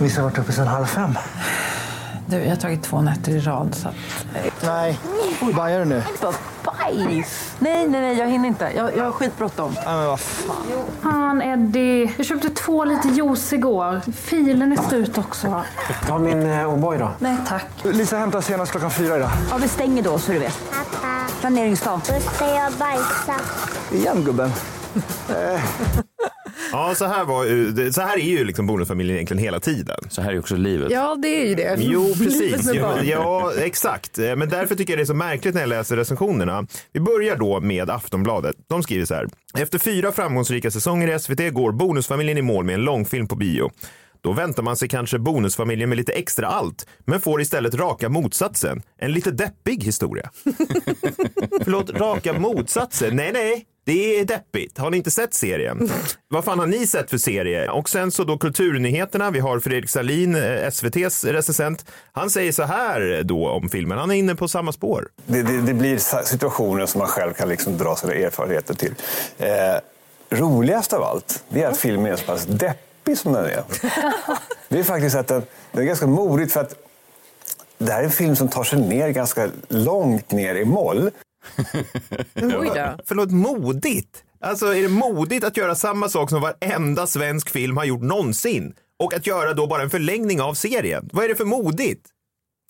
Vissa 0.00 0.20
har 0.20 0.28
varit 0.28 0.38
uppe 0.38 0.52
sedan 0.52 0.66
halv 0.66 0.86
fem. 0.86 1.18
Du, 2.26 2.36
jag 2.36 2.48
har 2.48 2.56
tagit 2.56 2.82
två 2.82 3.00
nätter 3.00 3.32
i 3.32 3.40
rad. 3.40 3.74
Så 3.74 3.88
att... 3.88 3.94
Nej, 4.62 4.98
bajar 5.54 5.78
du 5.78 5.84
nu? 5.84 6.02
Bajs! 6.64 7.54
Nej, 7.58 7.88
nej, 7.88 8.00
nej, 8.00 8.18
jag 8.18 8.28
hinner 8.28 8.48
inte. 8.48 8.70
Jag, 8.76 8.96
jag 8.96 9.04
har 9.04 9.12
skitbråttom. 9.12 9.72
Nej, 9.74 9.84
men 9.96 10.06
vad 10.06 10.20
fan. 10.20 10.56
Fan 11.02 11.42
Eddie, 11.42 12.12
jag 12.16 12.26
köpte 12.26 12.48
två 12.50 12.84
liter 12.84 13.08
juice 13.08 13.52
igår. 13.52 14.00
Filen 14.12 14.72
är 14.72 14.88
slut 14.88 15.18
också. 15.18 15.62
Ta 16.06 16.18
min 16.18 16.50
eh, 16.50 16.74
O'boy 16.74 16.98
då. 16.98 17.10
Nej, 17.18 17.36
tack. 17.48 17.66
Lisa 17.82 18.16
hämtar 18.16 18.40
senast 18.40 18.72
klockan 18.72 18.90
fyra 18.90 19.16
idag. 19.16 19.30
Ja, 19.50 19.56
vi 19.56 19.68
stänger 19.68 20.02
då, 20.02 20.18
så 20.18 20.32
du 20.32 20.38
vet. 20.38 20.58
Planeringsdag. 21.40 22.00
Då 22.06 22.20
ska 22.34 22.46
jag 22.46 22.72
bajsa. 22.72 23.34
Igen 23.92 24.24
gubben. 24.24 24.52
Ja, 26.72 26.94
så 26.94 27.04
här, 27.04 27.24
var, 27.24 27.90
så 27.90 28.00
här 28.00 28.16
är 28.18 28.22
ju 28.22 28.44
liksom 28.44 28.66
Bonusfamiljen 28.66 29.16
egentligen 29.16 29.42
hela 29.44 29.60
tiden. 29.60 29.96
Så 30.10 30.22
här 30.22 30.32
är 30.32 30.38
också 30.38 30.56
livet. 30.56 30.90
Ja, 30.92 31.14
det 31.22 31.28
är 31.28 31.46
ju 31.48 31.54
det. 31.54 31.76
Jo, 31.80 32.14
precis. 32.18 32.70
Ja, 32.74 33.02
ja, 33.02 33.52
exakt. 33.58 34.18
Eh, 34.18 34.36
Men 34.36 34.48
därför 34.48 34.74
tycker 34.74 34.92
jag 34.92 34.98
det 34.98 35.02
är 35.02 35.06
så 35.06 35.14
märkligt 35.14 35.54
när 35.54 35.60
jag 35.62 35.68
läser 35.68 35.96
recensionerna. 35.96 36.66
Vi 36.92 37.00
börjar 37.00 37.36
då 37.36 37.60
med 37.60 37.90
Aftonbladet. 37.90 38.56
De 38.68 38.82
skriver 38.82 39.04
så 39.04 39.14
här. 39.14 39.26
Efter 39.58 39.78
fyra 39.78 40.12
framgångsrika 40.12 40.70
säsonger 40.70 41.14
i 41.16 41.18
SVT 41.18 41.50
går 41.54 41.72
Bonusfamiljen 41.72 42.38
i 42.38 42.42
mål 42.42 42.64
med 42.64 42.74
en 42.74 42.82
långfilm 42.82 43.28
på 43.28 43.36
bio. 43.36 43.70
Då 44.22 44.32
väntar 44.32 44.62
man 44.62 44.76
sig 44.76 44.88
kanske 44.88 45.18
Bonusfamiljen 45.18 45.88
med 45.88 45.98
lite 45.98 46.12
extra 46.12 46.46
allt, 46.46 46.86
men 47.04 47.20
får 47.20 47.40
istället 47.40 47.74
raka 47.74 48.08
motsatsen. 48.08 48.82
En 48.98 49.12
lite 49.12 49.30
deppig 49.30 49.84
historia. 49.84 50.30
Förlåt, 51.64 51.90
raka 51.90 52.32
motsatsen? 52.32 53.16
Nej, 53.16 53.30
nej. 53.32 53.66
Det 53.84 54.20
är 54.20 54.24
deppigt. 54.24 54.78
Har 54.78 54.90
ni 54.90 54.96
inte 54.96 55.10
sett 55.10 55.34
serien? 55.34 55.90
Vad 56.28 56.44
fan 56.44 56.58
har 56.58 56.66
ni 56.66 56.86
sett 56.86 57.10
för 57.10 57.18
serie? 57.18 57.70
Och 57.70 57.88
sen 57.88 58.10
så 58.10 58.24
då 58.24 58.38
kulturnyheterna. 58.38 59.30
Vi 59.30 59.40
har 59.40 59.60
Fredrik 59.60 59.90
Salin, 59.90 60.34
eh, 60.34 60.66
SVTs 60.66 61.24
recensent. 61.24 61.84
Han 62.12 62.30
säger 62.30 62.52
så 62.52 62.62
här 62.62 63.22
då 63.22 63.48
om 63.48 63.68
filmen. 63.68 63.98
Han 63.98 64.10
är 64.10 64.14
inne 64.14 64.34
på 64.34 64.48
samma 64.48 64.72
spår. 64.72 65.08
Det, 65.26 65.42
det, 65.42 65.60
det 65.60 65.74
blir 65.74 65.98
situationer 66.24 66.86
som 66.86 66.98
man 66.98 67.08
själv 67.08 67.32
kan 67.32 67.48
liksom 67.48 67.76
dra 67.78 67.96
sina 67.96 68.12
erfarenheter 68.12 68.74
till. 68.74 68.94
Eh, 69.38 69.48
roligast 70.30 70.92
av 70.92 71.02
allt, 71.02 71.44
det 71.48 71.62
är 71.62 71.68
att 71.68 71.78
filmen 71.78 72.12
är 72.12 72.16
så 72.16 72.24
pass 72.24 72.46
deppig 72.46 73.18
som 73.18 73.32
den 73.32 73.44
är. 73.44 73.62
Det 74.68 74.78
är 74.78 74.82
faktiskt 74.82 75.16
att 75.16 75.26
den, 75.26 75.42
den 75.72 75.82
är 75.82 75.86
ganska 75.86 76.06
modigt 76.06 76.52
för 76.52 76.60
att 76.60 76.74
det 77.78 77.92
här 77.92 78.00
är 78.00 78.04
en 78.04 78.10
film 78.10 78.36
som 78.36 78.48
tar 78.48 78.64
sig 78.64 78.80
ner 78.80 79.08
ganska 79.08 79.50
långt 79.68 80.32
ner 80.32 80.54
i 80.54 80.64
moll. 80.64 81.10
Oj 82.34 82.70
då. 82.74 82.98
Förlåt, 83.06 83.30
modigt? 83.30 84.24
Alltså 84.40 84.74
är 84.74 84.82
det 84.82 84.88
modigt 84.88 85.44
att 85.44 85.56
göra 85.56 85.74
samma 85.74 86.08
sak 86.08 86.30
som 86.30 86.40
varenda 86.40 87.06
svensk 87.06 87.50
film 87.50 87.76
har 87.76 87.84
gjort 87.84 88.02
någonsin? 88.02 88.74
Och 88.98 89.14
att 89.14 89.26
göra 89.26 89.54
då 89.54 89.66
bara 89.66 89.82
en 89.82 89.90
förlängning 89.90 90.40
av 90.40 90.54
serien? 90.54 91.10
Vad 91.12 91.24
är 91.24 91.28
det 91.28 91.34
för 91.34 91.44
modigt? 91.44 92.06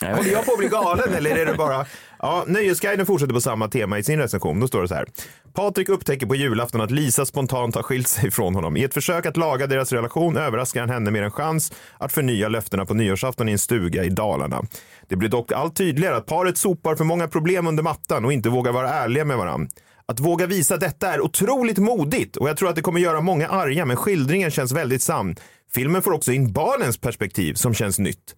Håller 0.05 0.31
jag 0.31 0.45
på 0.45 0.51
att 0.51 0.57
bli 0.57 0.67
galen 0.67 1.13
eller 1.13 1.35
är 1.35 1.45
det 1.45 1.53
bara... 1.53 1.85
Ja, 2.21 2.43
Nöjesguiden 2.47 3.05
fortsätter 3.05 3.33
på 3.33 3.41
samma 3.41 3.67
tema 3.67 3.99
i 3.99 4.03
sin 4.03 4.19
recension. 4.19 4.59
Då 4.59 4.67
står 4.67 4.81
det 4.81 4.87
så 4.87 4.95
här. 4.95 5.05
Patrik 5.53 5.89
upptäcker 5.89 6.25
på 6.25 6.35
julafton 6.35 6.81
att 6.81 6.91
Lisa 6.91 7.25
spontant 7.25 7.75
har 7.75 7.83
skilt 7.83 8.07
sig 8.07 8.31
från 8.31 8.55
honom. 8.55 8.77
I 8.77 8.83
ett 8.83 8.93
försök 8.93 9.25
att 9.25 9.37
laga 9.37 9.67
deras 9.67 9.91
relation 9.91 10.37
överraskar 10.37 10.79
han 10.81 10.89
henne 10.89 11.11
med 11.11 11.23
en 11.23 11.31
chans 11.31 11.73
att 11.97 12.11
förnya 12.11 12.49
löftena 12.49 12.85
på 12.85 12.93
nyårsafton 12.93 13.49
i 13.49 13.51
en 13.51 13.59
stuga 13.59 14.03
i 14.03 14.09
Dalarna. 14.09 14.61
Det 15.07 15.15
blir 15.15 15.29
dock 15.29 15.51
allt 15.51 15.75
tydligare 15.75 16.15
att 16.15 16.25
paret 16.25 16.57
sopar 16.57 16.95
för 16.95 17.03
många 17.03 17.27
problem 17.27 17.67
under 17.67 17.83
mattan 17.83 18.25
och 18.25 18.33
inte 18.33 18.49
vågar 18.49 18.71
vara 18.71 18.89
ärliga 18.89 19.25
med 19.25 19.37
varandra. 19.37 19.69
Att 20.05 20.19
våga 20.19 20.47
visa 20.47 20.77
detta 20.77 21.13
är 21.13 21.21
otroligt 21.21 21.77
modigt 21.77 22.37
och 22.37 22.49
jag 22.49 22.57
tror 22.57 22.69
att 22.69 22.75
det 22.75 22.81
kommer 22.81 22.99
göra 22.99 23.21
många 23.21 23.47
arga 23.47 23.85
men 23.85 23.97
skildringen 23.97 24.51
känns 24.51 24.71
väldigt 24.71 25.01
sann. 25.01 25.35
Filmen 25.73 26.01
får 26.01 26.11
också 26.11 26.31
in 26.31 26.53
barnens 26.53 26.97
perspektiv 26.97 27.53
som 27.53 27.73
känns 27.73 27.99
nytt. 27.99 28.35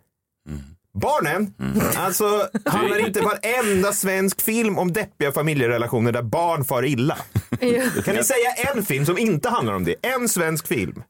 Mm. 0.49 0.61
Barnen? 1.01 1.53
Alltså, 1.97 2.47
handlar 2.65 3.05
inte 3.07 3.21
varenda 3.21 3.93
svensk 3.93 4.41
film 4.41 4.77
om 4.77 4.93
deppiga 4.93 5.31
familjerelationer 5.31 6.11
där 6.11 6.21
barn 6.21 6.63
far 6.63 6.85
illa? 6.85 7.17
Kan 8.05 8.15
ni 8.15 8.23
säga 8.23 8.73
en 8.73 8.85
film 8.85 9.05
som 9.05 9.17
inte 9.17 9.49
handlar 9.49 9.73
om 9.73 9.83
det? 9.83 9.95
En 10.01 10.29
svensk 10.29 10.67
film? 10.67 11.03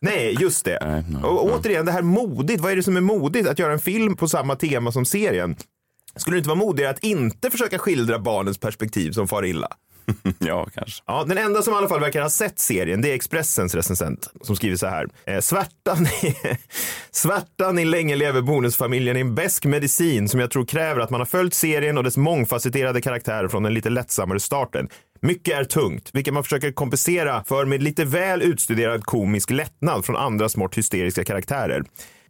Nej, 0.00 0.36
just 0.40 0.64
det. 0.64 0.78
Nej, 0.86 1.04
no, 1.08 1.26
Och 1.26 1.46
no. 1.48 1.52
återigen, 1.58 1.86
det 1.86 1.92
här 1.92 2.02
modigt. 2.02 2.60
Vad 2.60 2.72
är 2.72 2.76
det 2.76 2.82
som 2.82 2.96
är 2.96 3.00
modigt? 3.00 3.48
Att 3.48 3.58
göra 3.58 3.72
en 3.72 3.78
film 3.78 4.16
på 4.16 4.28
samma 4.28 4.56
tema 4.56 4.92
som 4.92 5.04
serien? 5.04 5.56
Skulle 6.16 6.36
det 6.36 6.38
inte 6.38 6.48
vara 6.48 6.58
modigare 6.58 6.90
att 6.90 7.04
inte 7.04 7.50
försöka 7.50 7.78
skildra 7.78 8.18
barnens 8.18 8.58
perspektiv 8.58 9.12
som 9.12 9.28
far 9.28 9.46
illa? 9.46 9.68
Ja, 10.38 10.66
kanske. 10.74 11.02
Ja, 11.06 11.24
den 11.28 11.38
enda 11.38 11.62
som 11.62 11.74
i 11.74 11.76
alla 11.76 11.88
fall 11.88 12.00
verkar 12.00 12.22
ha 12.22 12.30
sett 12.30 12.58
serien, 12.58 13.00
det 13.02 13.10
är 13.10 13.14
Expressens 13.14 13.74
recensent 13.74 14.28
som 14.42 14.56
skriver 14.56 14.76
så 14.76 14.86
här. 14.86 15.06
Eh, 15.26 15.40
svärtan, 15.40 16.06
i- 16.06 16.34
svärtan 17.10 17.78
i 17.78 17.84
Länge 17.84 18.16
lever 18.16 18.40
bonusfamiljen 18.42 19.16
är 19.16 19.20
en 19.20 19.34
besk 19.34 19.64
medicin 19.64 20.28
som 20.28 20.40
jag 20.40 20.50
tror 20.50 20.64
kräver 20.66 21.00
att 21.00 21.10
man 21.10 21.20
har 21.20 21.26
följt 21.26 21.54
serien 21.54 21.98
och 21.98 22.04
dess 22.04 22.16
mångfacetterade 22.16 23.00
karaktärer 23.00 23.48
från 23.48 23.62
den 23.62 23.74
lite 23.74 23.90
lättsammare 23.90 24.40
starten. 24.40 24.88
Mycket 25.22 25.54
är 25.58 25.64
tungt, 25.64 26.10
vilket 26.12 26.34
man 26.34 26.42
försöker 26.44 26.72
kompensera 26.72 27.44
för 27.44 27.64
med 27.64 27.82
lite 27.82 28.04
väl 28.04 28.42
utstuderad 28.42 29.04
komisk 29.04 29.50
lättnad 29.50 30.04
från 30.04 30.16
andra 30.16 30.48
smått 30.48 30.78
hysteriska 30.78 31.24
karaktärer. 31.24 31.82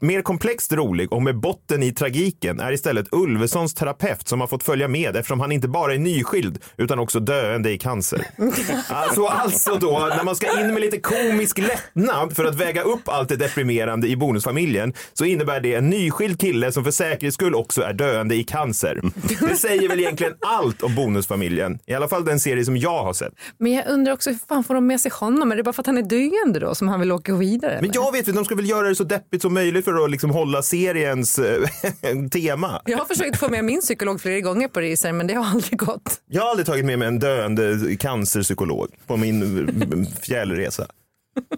Mer 0.02 0.22
komplext 0.22 0.72
rolig 0.72 1.12
och 1.12 1.22
med 1.22 1.40
botten 1.40 1.82
i 1.82 1.92
tragiken 1.92 2.60
är 2.60 2.72
istället 2.72 3.06
Ulvessons 3.12 3.74
terapeut 3.74 4.28
som 4.28 4.40
har 4.40 4.46
fått 4.46 4.62
följa 4.62 4.88
med 4.88 5.16
eftersom 5.16 5.40
han 5.40 5.52
inte 5.52 5.68
bara 5.68 5.94
är 5.94 5.98
nyskild 5.98 6.58
utan 6.76 6.98
också 6.98 7.20
döende 7.20 7.70
i 7.70 7.78
cancer. 7.78 8.26
Alltså, 8.88 9.24
alltså 9.26 9.74
då, 9.74 10.08
när 10.16 10.24
man 10.24 10.36
ska 10.36 10.60
in 10.60 10.74
med 10.74 10.80
lite 10.80 11.00
komisk 11.00 11.58
lättnad 11.58 12.36
för 12.36 12.44
att 12.44 12.54
väga 12.54 12.82
upp 12.82 13.08
allt 13.08 13.28
det 13.28 13.36
deprimerande 13.36 14.08
i 14.08 14.16
bonusfamiljen 14.16 14.92
så 15.12 15.24
innebär 15.24 15.60
det 15.60 15.74
en 15.74 15.90
nyskild 15.90 16.40
kille 16.40 16.72
som 16.72 16.84
för 16.84 16.90
säkerhets 16.90 17.34
skull 17.34 17.54
också 17.54 17.82
är 17.82 17.92
döende 17.92 18.34
i 18.34 18.44
cancer. 18.44 19.00
Det 19.48 19.56
säger 19.56 19.88
väl 19.88 20.00
egentligen 20.00 20.34
allt 20.40 20.82
om 20.82 20.94
bonusfamiljen. 20.94 21.78
I 21.86 21.94
alla 21.94 22.08
fall 22.08 22.24
den 22.24 22.40
serie 22.40 22.64
som 22.64 22.76
jag 22.76 23.04
har 23.04 23.12
sett. 23.12 23.32
Men 23.58 23.72
jag 23.72 23.88
undrar 23.88 24.12
också 24.12 24.30
hur 24.30 24.38
fan 24.48 24.64
får 24.64 24.74
de 24.74 24.86
med 24.86 25.00
sig 25.00 25.10
honom? 25.14 25.52
Är 25.52 25.56
det 25.56 25.62
bara 25.62 25.72
för 25.72 25.82
att 25.82 25.86
han 25.86 25.98
är 25.98 26.02
döende 26.02 26.60
då 26.60 26.74
som 26.74 26.88
han 26.88 27.00
vill 27.00 27.12
åka 27.12 27.34
vidare? 27.34 27.78
Men 27.80 27.90
jag 27.94 28.12
vet 28.12 28.18
inte, 28.18 28.32
de 28.38 28.44
ska 28.44 28.54
väl 28.54 28.70
göra 28.70 28.88
det 28.88 28.94
så 28.94 29.04
deppigt 29.04 29.42
som 29.42 29.54
möjligt 29.54 29.84
för 29.92 30.04
att 30.04 30.10
liksom 30.10 30.30
hålla 30.30 30.62
seriens 30.62 31.38
eh, 31.38 31.62
tema. 32.32 32.82
Jag 32.84 32.98
har 32.98 33.04
försökt 33.04 33.38
få 33.38 33.48
med 33.48 33.64
min 33.64 33.80
psykolog 33.80 34.20
flera 34.20 34.40
gånger 34.40 34.68
på 34.68 34.80
resan 34.80 35.16
men 35.16 35.26
det 35.26 35.34
har 35.34 35.46
aldrig 35.46 35.78
gått. 35.78 36.20
Jag 36.26 36.42
har 36.42 36.50
aldrig 36.50 36.66
tagit 36.66 36.84
med 36.84 36.98
mig 36.98 37.08
en 37.08 37.18
döende 37.18 37.96
cancerpsykolog 37.96 38.88
på 39.06 39.16
min 39.16 39.68
eh, 39.68 40.20
fjällresa. 40.22 40.86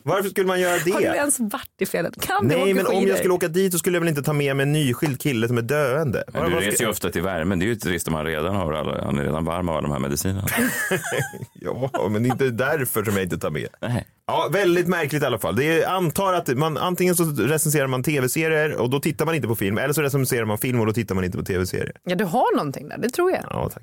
Varför 0.02 0.28
skulle 0.30 0.46
man 0.46 0.60
göra 0.60 0.72
Har 0.72 0.78
du 1.00 1.06
det? 1.06 1.16
ens 1.16 1.40
varit 1.40 1.70
i 1.80 1.86
fjällen? 1.86 2.12
Kan 2.20 2.48
du 2.48 2.54
Nej, 2.56 2.62
åka 2.64 2.74
men 2.74 2.86
om 2.86 2.92
skidor? 2.92 3.08
jag 3.08 3.18
skulle 3.18 3.34
åka 3.34 3.48
dit 3.48 3.72
så 3.72 3.78
skulle 3.78 3.96
jag 3.96 4.00
väl 4.00 4.08
inte 4.08 4.22
ta 4.22 4.32
med 4.32 4.56
mig 4.56 4.62
en 4.62 4.72
nyskild 4.72 5.20
kille 5.20 5.48
som 5.48 5.58
är 5.58 5.62
döende. 5.62 6.24
Men 6.32 6.50
du 6.50 6.56
reser 6.56 6.84
ju 6.84 6.90
ofta 6.90 7.10
till 7.10 7.22
värmen. 7.22 7.58
Det 7.58 7.64
är 7.64 7.66
ju 7.66 7.74
trist 7.76 8.08
om 8.08 8.14
han 8.14 8.24
redan 8.26 8.54
har 8.56 8.72
alla, 8.72 9.04
han 9.04 9.18
är 9.18 9.24
redan 9.24 9.44
varm 9.44 9.68
av 9.68 9.76
alla 9.76 9.82
de 9.88 9.92
här 9.92 9.98
medicinerna. 9.98 10.46
Ja, 11.54 11.90
men 12.10 12.22
det 12.22 12.28
är 12.28 12.32
inte 12.32 12.50
därför 12.50 13.04
som 13.04 13.14
jag 13.14 13.22
inte 13.22 13.38
tar 13.38 13.50
med. 13.50 13.68
Nej. 13.80 14.06
Ja, 14.26 14.48
väldigt 14.52 14.88
märkligt 14.88 15.22
i 15.22 15.26
alla 15.26 15.38
fall. 15.38 15.56
Det 15.56 15.82
är, 15.82 15.88
antar 15.88 16.32
att 16.32 16.48
man 16.48 16.76
antingen 16.78 17.16
så 17.16 17.24
recenserar 17.24 17.86
man 17.86 18.02
tv-serier 18.02 18.74
och 18.76 18.90
då 18.90 19.00
tittar 19.00 19.26
man 19.26 19.34
inte 19.34 19.48
på 19.48 19.54
film 19.56 19.78
eller 19.78 19.92
så 19.94 20.02
recenserar 20.02 20.44
man 20.44 20.58
film 20.58 20.80
och 20.80 20.86
då 20.86 20.92
tittar 20.92 21.14
man 21.14 21.24
inte 21.24 21.38
på 21.38 21.44
tv-serier. 21.44 21.92
Ja, 22.04 22.14
du 22.14 22.24
har 22.24 22.56
någonting 22.56 22.88
där, 22.88 22.98
det 22.98 23.08
tror 23.10 23.30
jag. 23.30 23.44
Ja, 23.50 23.70
tack. 23.74 23.82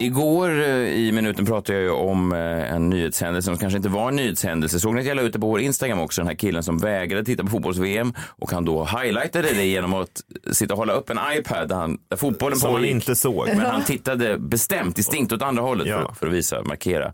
Igår 0.00 0.60
eh, 0.60 0.68
i 0.76 1.12
minuten 1.12 1.46
pratade 1.46 1.78
jag 1.78 1.84
ju 1.84 1.90
om 1.90 2.32
eh, 2.32 2.72
en 2.74 2.90
nyhetshändelse 2.90 3.46
som 3.46 3.58
kanske 3.58 3.76
inte 3.76 3.88
var 3.88 4.08
en 4.08 4.16
nyhetshändelse. 4.16 4.80
Såg 4.80 4.94
ni 4.94 5.00
att 5.00 5.06
jag 5.06 5.16
la 5.16 5.22
ut 5.22 5.32
det 5.32 5.38
på 5.38 5.46
vår 5.46 5.60
Instagram 5.60 6.00
också, 6.00 6.20
den 6.20 6.28
här 6.28 6.34
killen 6.34 6.62
som 6.62 6.78
vägrade 6.78 7.24
titta 7.24 7.42
på 7.42 7.48
fotbolls-VM 7.48 8.14
och 8.38 8.50
han 8.50 8.64
då 8.64 8.84
highlightade 8.84 9.48
det 9.54 9.64
genom 9.64 9.94
att 9.94 10.20
sitta 10.52 10.74
och 10.74 10.78
hålla 10.78 10.92
upp 10.92 11.10
en 11.10 11.18
iPad 11.38 11.68
där, 11.68 11.76
han, 11.76 11.98
där 12.08 12.16
fotbollen 12.16 12.58
Som 12.58 12.74
han 12.74 12.84
inte 12.84 13.16
såg. 13.16 13.48
Men 13.48 13.60
han 13.60 13.84
tittade 13.84 14.38
bestämt, 14.38 14.96
distinkt 14.96 15.32
åt 15.32 15.42
andra 15.42 15.62
hållet 15.62 15.86
Ja. 15.86 15.98
för, 16.08 16.14
för 16.14 16.26
att 16.26 16.32
visa, 16.32 16.62
markera. 16.62 17.12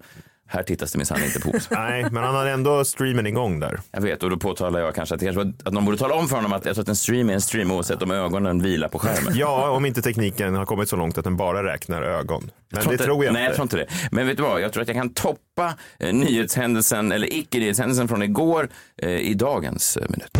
Här 0.54 0.62
tittas 0.62 0.92
det 0.92 0.98
minsann 0.98 1.24
inte 1.24 1.40
på. 1.40 1.52
Nej, 1.70 2.06
men 2.10 2.22
han 2.22 2.34
hade 2.34 2.50
ändå 2.50 2.84
streamen 2.84 3.26
igång 3.26 3.60
där. 3.60 3.80
Jag 3.90 4.00
vet, 4.00 4.22
och 4.22 4.30
då 4.30 4.36
påtalar 4.36 4.80
jag 4.80 4.94
kanske 4.94 5.14
att, 5.14 5.20
det 5.20 5.26
kanske 5.26 5.52
att 5.64 5.72
någon 5.72 5.84
borde 5.84 5.98
tala 5.98 6.14
om 6.14 6.28
för 6.28 6.36
honom 6.36 6.52
att 6.52 6.64
jag 6.64 6.74
tror 6.74 6.82
att 6.82 6.88
en 6.88 6.96
stream 6.96 7.30
är 7.30 7.34
en 7.34 7.40
stream 7.40 7.70
oavsett 7.70 8.02
om 8.02 8.10
ögonen 8.10 8.62
vilar 8.62 8.88
på 8.88 8.98
skärmen. 8.98 9.32
Ja, 9.36 9.70
om 9.70 9.86
inte 9.86 10.02
tekniken 10.02 10.54
har 10.54 10.66
kommit 10.66 10.88
så 10.88 10.96
långt 10.96 11.18
att 11.18 11.24
den 11.24 11.36
bara 11.36 11.64
räknar 11.64 12.02
ögon. 12.02 12.50
Men 12.72 12.84
det 12.84 12.92
inte, 12.92 13.04
tror 13.04 13.24
jag 13.24 13.32
nej, 13.32 13.42
inte. 13.42 13.50
jag 13.50 13.54
tror 13.54 13.64
inte 13.64 13.76
det. 13.76 14.08
Men 14.10 14.26
vet 14.26 14.36
du 14.36 14.42
vad, 14.42 14.60
jag 14.60 14.72
tror 14.72 14.82
att 14.82 14.88
jag 14.88 14.96
kan 14.96 15.10
toppa 15.10 15.74
eh, 15.98 16.14
nyhetshändelsen, 16.14 17.12
eller 17.12 17.34
icke-nyhetshändelsen 17.34 18.08
från 18.08 18.22
igår 18.22 18.68
eh, 19.02 19.10
i 19.10 19.34
dagens 19.34 19.96
eh, 19.96 20.02
minut. 20.08 20.38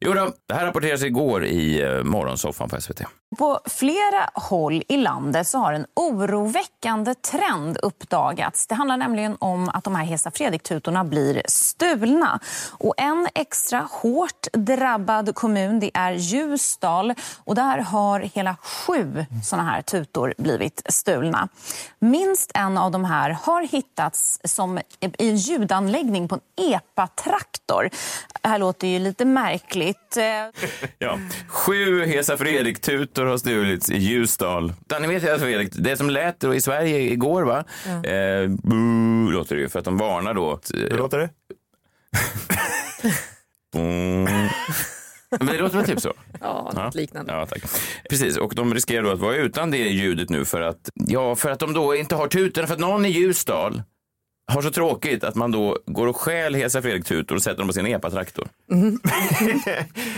Jo 0.00 0.12
då, 0.12 0.32
det 0.46 0.54
här 0.54 0.66
rapporterades 0.66 1.02
igår 1.02 1.44
i 1.44 1.82
eh, 1.82 2.02
morgonsoffan 2.02 2.68
på 2.68 2.80
SVT. 2.80 3.02
På 3.38 3.60
flera 3.66 4.30
håll 4.34 4.82
i 4.88 4.96
landet 4.96 5.46
så 5.46 5.58
har 5.58 5.72
en 5.72 5.86
oroväckande 5.96 7.14
trend 7.14 7.78
uppdagats. 7.82 8.66
Det 8.66 8.74
handlar 8.74 8.96
nämligen 8.96 9.36
om 9.40 9.68
att 9.68 9.84
de 9.84 9.94
här 9.94 10.04
Hesa 10.04 10.30
Fredrik-tutorna 10.30 11.04
blir 11.04 11.42
stulna. 11.46 12.40
Och 12.70 12.94
en 12.96 13.28
extra 13.34 13.88
hårt 13.90 14.46
drabbad 14.52 15.34
kommun 15.34 15.80
det 15.80 15.90
är 15.94 16.12
Ljusdal. 16.12 17.14
Och 17.44 17.54
där 17.54 17.78
har 17.78 18.20
hela 18.20 18.56
sju 18.56 19.26
såna 19.44 19.62
här 19.62 19.82
tutor 19.82 20.34
blivit 20.38 20.82
stulna. 20.88 21.48
Minst 21.98 22.50
en 22.54 22.78
av 22.78 22.90
de 22.90 23.04
här 23.04 23.30
har 23.30 23.62
hittats 23.62 24.40
som 24.44 24.78
i 24.78 25.28
en 25.28 25.36
ljudanläggning 25.36 26.28
på 26.28 26.34
en 26.34 26.40
EPA-traktor. 26.72 27.90
Det 28.42 28.48
här 28.48 28.58
låter 28.58 28.86
ju 28.86 28.98
lite 28.98 29.24
märkligt. 29.24 29.87
Eh, 30.16 30.68
Ja. 30.98 31.18
Sju 31.48 32.04
Hesa 32.04 32.36
Fredrik-tutor 32.36 33.24
har 33.24 33.38
stulits 33.38 33.90
i 33.90 33.98
Ljusdal. 33.98 34.72
Ni 35.00 35.06
vet 35.06 35.22
Hesa 35.22 35.38
Fredrik, 35.38 35.68
det 35.72 35.96
som 35.96 36.10
lät 36.10 36.40
då 36.40 36.54
i 36.54 36.60
Sverige 36.60 36.98
igår 36.98 37.42
va? 37.42 37.64
Eh, 38.10 38.48
boo, 38.48 39.30
låter 39.30 39.56
det 39.56 39.62
ju, 39.62 39.68
för 39.68 39.78
att 39.78 39.84
de 39.84 39.98
varnar 39.98 40.34
då. 40.34 40.60
Hur 40.74 40.98
låter 40.98 41.18
det? 41.18 41.30
Men 45.40 45.46
det 45.46 45.58
låter 45.58 45.76
väl 45.76 45.86
typ 45.86 46.00
så? 46.00 46.12
Ja, 46.40 46.72
något 46.74 46.94
liknande. 46.94 47.32
Ja, 47.32 47.46
tack. 47.46 47.62
Precis, 48.10 48.36
och 48.36 48.54
de 48.54 48.74
riskerar 48.74 49.02
då 49.02 49.10
att 49.10 49.18
vara 49.18 49.36
utan 49.36 49.70
det 49.70 49.78
ljudet 49.78 50.30
nu 50.30 50.44
för 50.44 50.60
att, 50.60 50.90
ja, 50.94 51.36
för 51.36 51.50
att 51.50 51.58
de 51.58 51.72
då 51.72 51.96
inte 51.96 52.14
har 52.14 52.28
tutorna, 52.28 52.66
för 52.66 52.74
att 52.74 52.80
någon 52.80 53.06
i 53.06 53.08
Ljusdal 53.08 53.82
har 54.48 54.62
så 54.62 54.70
tråkigt 54.70 55.24
att 55.24 55.34
man 55.34 55.50
då 55.52 55.78
går 55.86 56.06
och 56.06 56.16
stjäl 56.16 56.54
Hesa 56.54 56.82
Fredrik-tutor 56.82 57.34
och 57.36 57.42
sätter 57.42 57.58
dem 57.58 57.66
på 57.66 57.72
sin 57.72 57.86
epatraktor. 57.86 58.48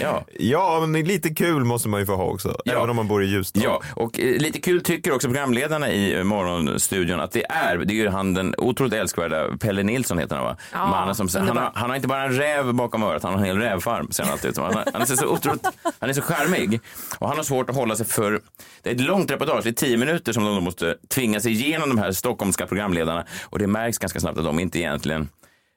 Ja. 0.01 0.25
ja, 0.39 0.87
men 0.87 1.05
lite 1.05 1.31
kul 1.31 1.65
måste 1.65 1.89
man 1.89 2.01
ju 2.01 2.07
få 2.07 2.17
ha 2.17 2.25
också. 2.25 2.57
Även 2.65 2.91
om 2.91 2.97
man 2.97 3.09
bor 3.09 3.23
i 3.25 3.27
Ljusdal. 3.27 3.63
Ja, 3.65 3.83
och 3.97 4.21
eh, 4.21 4.37
lite 4.41 4.61
kul 4.61 4.81
tycker 4.83 5.13
också 5.15 5.29
programledarna 5.29 5.91
i 5.91 6.15
eh, 6.19 6.25
Morgonstudion 6.25 7.21
att 7.21 7.33
det 7.33 7.45
är, 7.51 7.77
det 7.79 7.93
är 7.93 7.95
ju 7.95 8.09
han 8.09 8.35
den 8.35 8.55
otroligt 8.59 8.93
älskvärda 8.95 9.57
Pelle 9.61 9.83
Nilsson 9.83 10.19
heter 10.19 10.37
han 10.37 10.45
va? 10.45 10.57
Ja, 10.73 10.87
Mannen 10.87 11.15
som, 11.15 11.29
han, 11.35 11.57
har, 11.57 11.71
han 11.75 11.91
har 11.91 11.97
inte 11.97 12.09
bara 12.09 12.23
en 12.25 12.33
räv 12.33 12.75
bakom 12.75 13.03
örat, 13.03 13.23
han 13.23 13.33
har 13.33 13.41
en 13.41 13.47
hel 13.47 13.59
rävfarm 13.59 14.11
ser 14.11 14.23
han 14.25 14.33
alltid 14.33 14.51
ut. 14.51 14.57
Han, 14.57 14.75
har- 14.75 14.85
han 14.93 15.03
är 15.03 15.07
så 15.07 15.27
otroligt, 15.27 15.67
han 15.99 16.11
är 16.11 16.15
så 16.15 16.23
charmig 16.23 16.81
och 17.19 17.29
han 17.29 17.37
har 17.37 17.45
svårt 17.45 17.71
att 17.71 17.77
hålla 17.77 17.97
sig 17.97 18.07
för, 18.07 18.41
det 18.83 18.91
är 18.91 18.95
ett 18.95 19.01
långt 19.01 19.31
reportage, 19.31 19.61
det 19.65 19.71
är 19.71 19.73
tio 19.73 19.97
minuter 19.97 20.33
som 20.33 20.45
de 20.45 20.55
då 20.55 20.61
måste 20.61 20.97
tvinga 21.09 21.41
sig 21.41 21.53
igenom 21.53 21.89
de 21.89 21.99
här 21.99 22.13
stockholmska 22.13 22.67
programledarna 22.67 23.25
och 23.43 23.59
det 23.59 23.67
märks 23.67 23.99
ganska 23.99 24.20
snabbt 24.21 24.39
att 24.39 24.45
de 24.45 24.59
inte 24.59 24.79
egentligen 24.79 25.29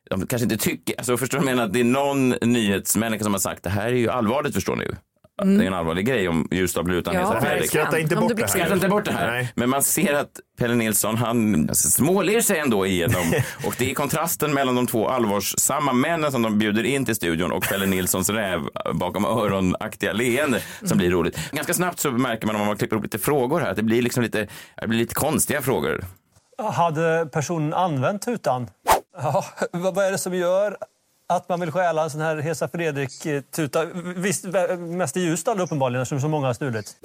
de 0.09 0.27
kanske 0.27 0.43
inte 0.43 0.57
tycker, 0.57 0.95
alltså 0.97 1.17
förstår 1.17 1.39
du 1.39 1.45
menar? 1.45 1.67
Det 1.67 1.79
är 1.79 1.83
någon 1.83 2.29
nyhetsmänniska 2.29 3.23
som 3.23 3.33
har 3.33 3.39
sagt 3.39 3.63
det 3.63 3.69
här 3.69 3.87
är 3.87 3.95
ju 3.95 4.09
allvarligt 4.09 4.53
förstår 4.53 4.75
ni. 4.75 4.85
Mm. 5.41 5.57
Det 5.57 5.63
är 5.63 5.67
en 5.67 5.73
allvarlig 5.73 6.05
grej 6.05 6.27
om 6.27 6.47
Ljusdal 6.51 6.83
blir 6.83 6.95
utan 6.95 7.13
Ja, 7.13 7.41
Fredrik. 7.41 7.69
Skratta 7.69 7.99
inte 7.99 8.15
bort 8.15 8.35
det 8.35 8.41
här. 8.41 8.47
Skratta 8.47 8.73
inte 8.73 8.87
bort 8.87 9.05
det 9.05 9.11
här. 9.11 9.47
Men 9.55 9.69
man 9.69 9.83
ser 9.83 10.13
att 10.13 10.39
Pelle 10.59 10.75
Nilsson, 10.75 11.17
han 11.17 11.69
alltså, 11.69 11.89
småler 11.89 12.41
sig 12.41 12.59
ändå 12.59 12.85
igenom. 12.85 13.33
och 13.65 13.75
det 13.77 13.91
är 13.91 13.93
kontrasten 13.93 14.53
mellan 14.53 14.75
de 14.75 14.87
två 14.87 15.07
allvarsamma 15.07 15.93
männen 15.93 16.31
som 16.31 16.41
de 16.41 16.59
bjuder 16.59 16.83
in 16.83 17.05
till 17.05 17.15
studion 17.15 17.51
och 17.51 17.63
Pelle 17.63 17.85
Nilssons 17.85 18.29
räv 18.29 18.61
bakom 18.93 19.25
öronaktiga 19.25 20.13
leende 20.13 20.61
som 20.83 20.97
blir 20.97 21.11
roligt. 21.11 21.51
Ganska 21.51 21.73
snabbt 21.73 21.99
så 21.99 22.11
märker 22.11 22.47
man 22.47 22.55
om 22.55 22.67
man 22.67 22.77
klipper 22.77 22.95
upp 22.95 23.03
lite 23.03 23.19
frågor 23.19 23.59
här 23.59 23.69
att 23.69 23.75
det 23.77 23.83
blir 23.83 24.01
liksom 24.01 24.23
lite, 24.23 24.47
det 24.81 24.87
blir 24.87 24.99
lite 24.99 25.15
konstiga 25.15 25.61
frågor. 25.61 26.03
Hade 26.57 27.29
personen 27.31 27.73
använt 27.73 28.21
tutan? 28.21 28.69
Ja, 29.17 29.45
vad 29.71 29.97
är 29.97 30.11
det 30.11 30.17
som 30.17 30.33
gör 30.33 30.77
att 31.27 31.49
man 31.49 31.59
vill 31.59 31.71
stjäla 31.71 32.03
en 32.03 32.09
sån 32.09 32.21
här 32.21 32.37
Hesa 32.37 32.67
Fredrik-tuta? 32.67 33.85
Visst, 34.15 34.45
mest 34.77 35.17
i 35.17 35.19
Ljusdal 35.19 35.61
uppenbarligen 35.61 36.01
eftersom 36.01 36.21
så 36.21 36.27
många 36.27 36.47
har 36.47 36.53
stulit. 36.53 36.95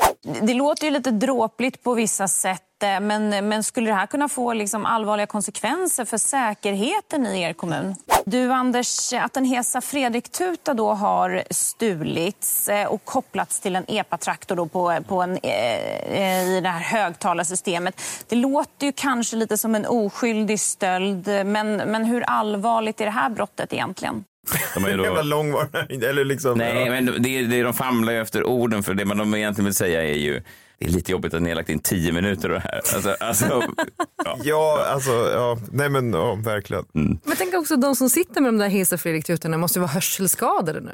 Det 0.43 0.55
låter 0.55 0.85
ju 0.85 0.90
lite 0.90 1.11
dråpligt 1.11 1.83
på 1.83 1.95
vissa 1.95 2.28
sätt, 2.28 2.62
men, 2.80 3.49
men 3.49 3.64
skulle 3.64 3.90
det 3.90 3.94
här 3.94 4.06
kunna 4.06 4.28
få 4.28 4.52
liksom 4.52 4.87
allvarliga 4.87 5.26
konsekvenser 5.26 6.04
för 6.04 6.18
säkerheten 6.18 7.26
i 7.26 7.42
er 7.42 7.52
kommun? 7.52 7.94
Du 8.25 8.52
Anders, 8.52 9.12
att 9.12 9.37
en 9.37 9.44
Hesa 9.44 9.80
Fredrik-tuta 9.80 10.75
då 10.75 10.92
har 10.92 11.42
stulits 11.50 12.68
eh, 12.68 12.87
och 12.87 13.04
kopplats 13.04 13.61
till 13.61 13.76
en 13.76 13.85
epatraktor 13.88 14.56
då 14.56 14.66
på, 14.66 14.99
på 15.08 15.23
en, 15.23 15.38
eh, 15.42 15.50
eh, 16.02 16.49
i 16.49 16.61
det 16.61 16.68
här 16.68 16.80
högtalarsystemet. 16.80 18.02
Det 18.28 18.37
låter 18.37 18.87
ju 18.87 18.92
kanske 18.92 19.37
lite 19.37 19.58
som 19.58 19.75
en 19.75 19.87
oskyldig 19.87 20.61
stöld, 20.61 21.26
men, 21.26 21.76
men 21.76 22.04
hur 22.04 22.23
allvarligt 22.23 23.00
är 23.00 23.04
det 23.04 23.11
här 23.11 23.30
brottet 23.30 23.73
egentligen? 23.73 24.25
De 24.75 24.83
har 24.83 24.90
ju 24.90 24.97
då... 24.97 25.04
Jävla 25.04 25.23
långvarig, 25.23 26.02
eller 26.02 26.25
liksom. 26.25 26.59
Nej, 26.59 26.90
men 26.90 27.23
det, 27.23 27.42
det, 27.42 27.62
de 27.62 27.75
famlar 27.75 28.12
ju 28.12 28.21
efter 28.21 28.45
orden 28.47 28.83
för 28.83 28.95
det 28.95 29.04
man 29.04 29.18
de 29.18 29.35
egentligen 29.35 29.64
vill 29.64 29.75
säga 29.75 30.04
är 30.04 30.18
ju 30.18 30.42
det 30.78 30.87
är 30.87 30.90
lite 30.90 31.12
jobbigt 31.12 31.35
att 31.35 31.42
ni 31.42 31.49
har 31.49 31.57
lagt 31.57 31.68
in 31.68 31.78
tio 31.78 32.12
minuter 32.12 32.49
och 32.49 32.54
det 32.54 32.61
här. 32.61 32.80
Alltså, 32.95 33.16
alltså, 33.21 33.62
ja. 34.25 34.38
ja, 34.42 34.87
alltså, 34.88 35.11
ja, 35.11 35.59
nej 35.73 35.88
men 35.88 36.12
ja, 36.12 36.35
verkligen. 36.35 36.85
Mm. 36.95 37.18
Men 37.25 37.37
tänk 37.37 37.54
också 37.54 37.76
de 37.76 37.97
som 37.97 38.11
sitter 38.11 38.40
med 38.40 38.49
de 38.49 38.59
där 38.59 38.68
Hesa 38.68 38.99
Fredrik-tutorna 38.99 39.57
måste 39.57 39.78
ju 39.78 39.80
vara 39.80 39.92
hörselskadade 39.92 40.80
nu. 40.80 40.92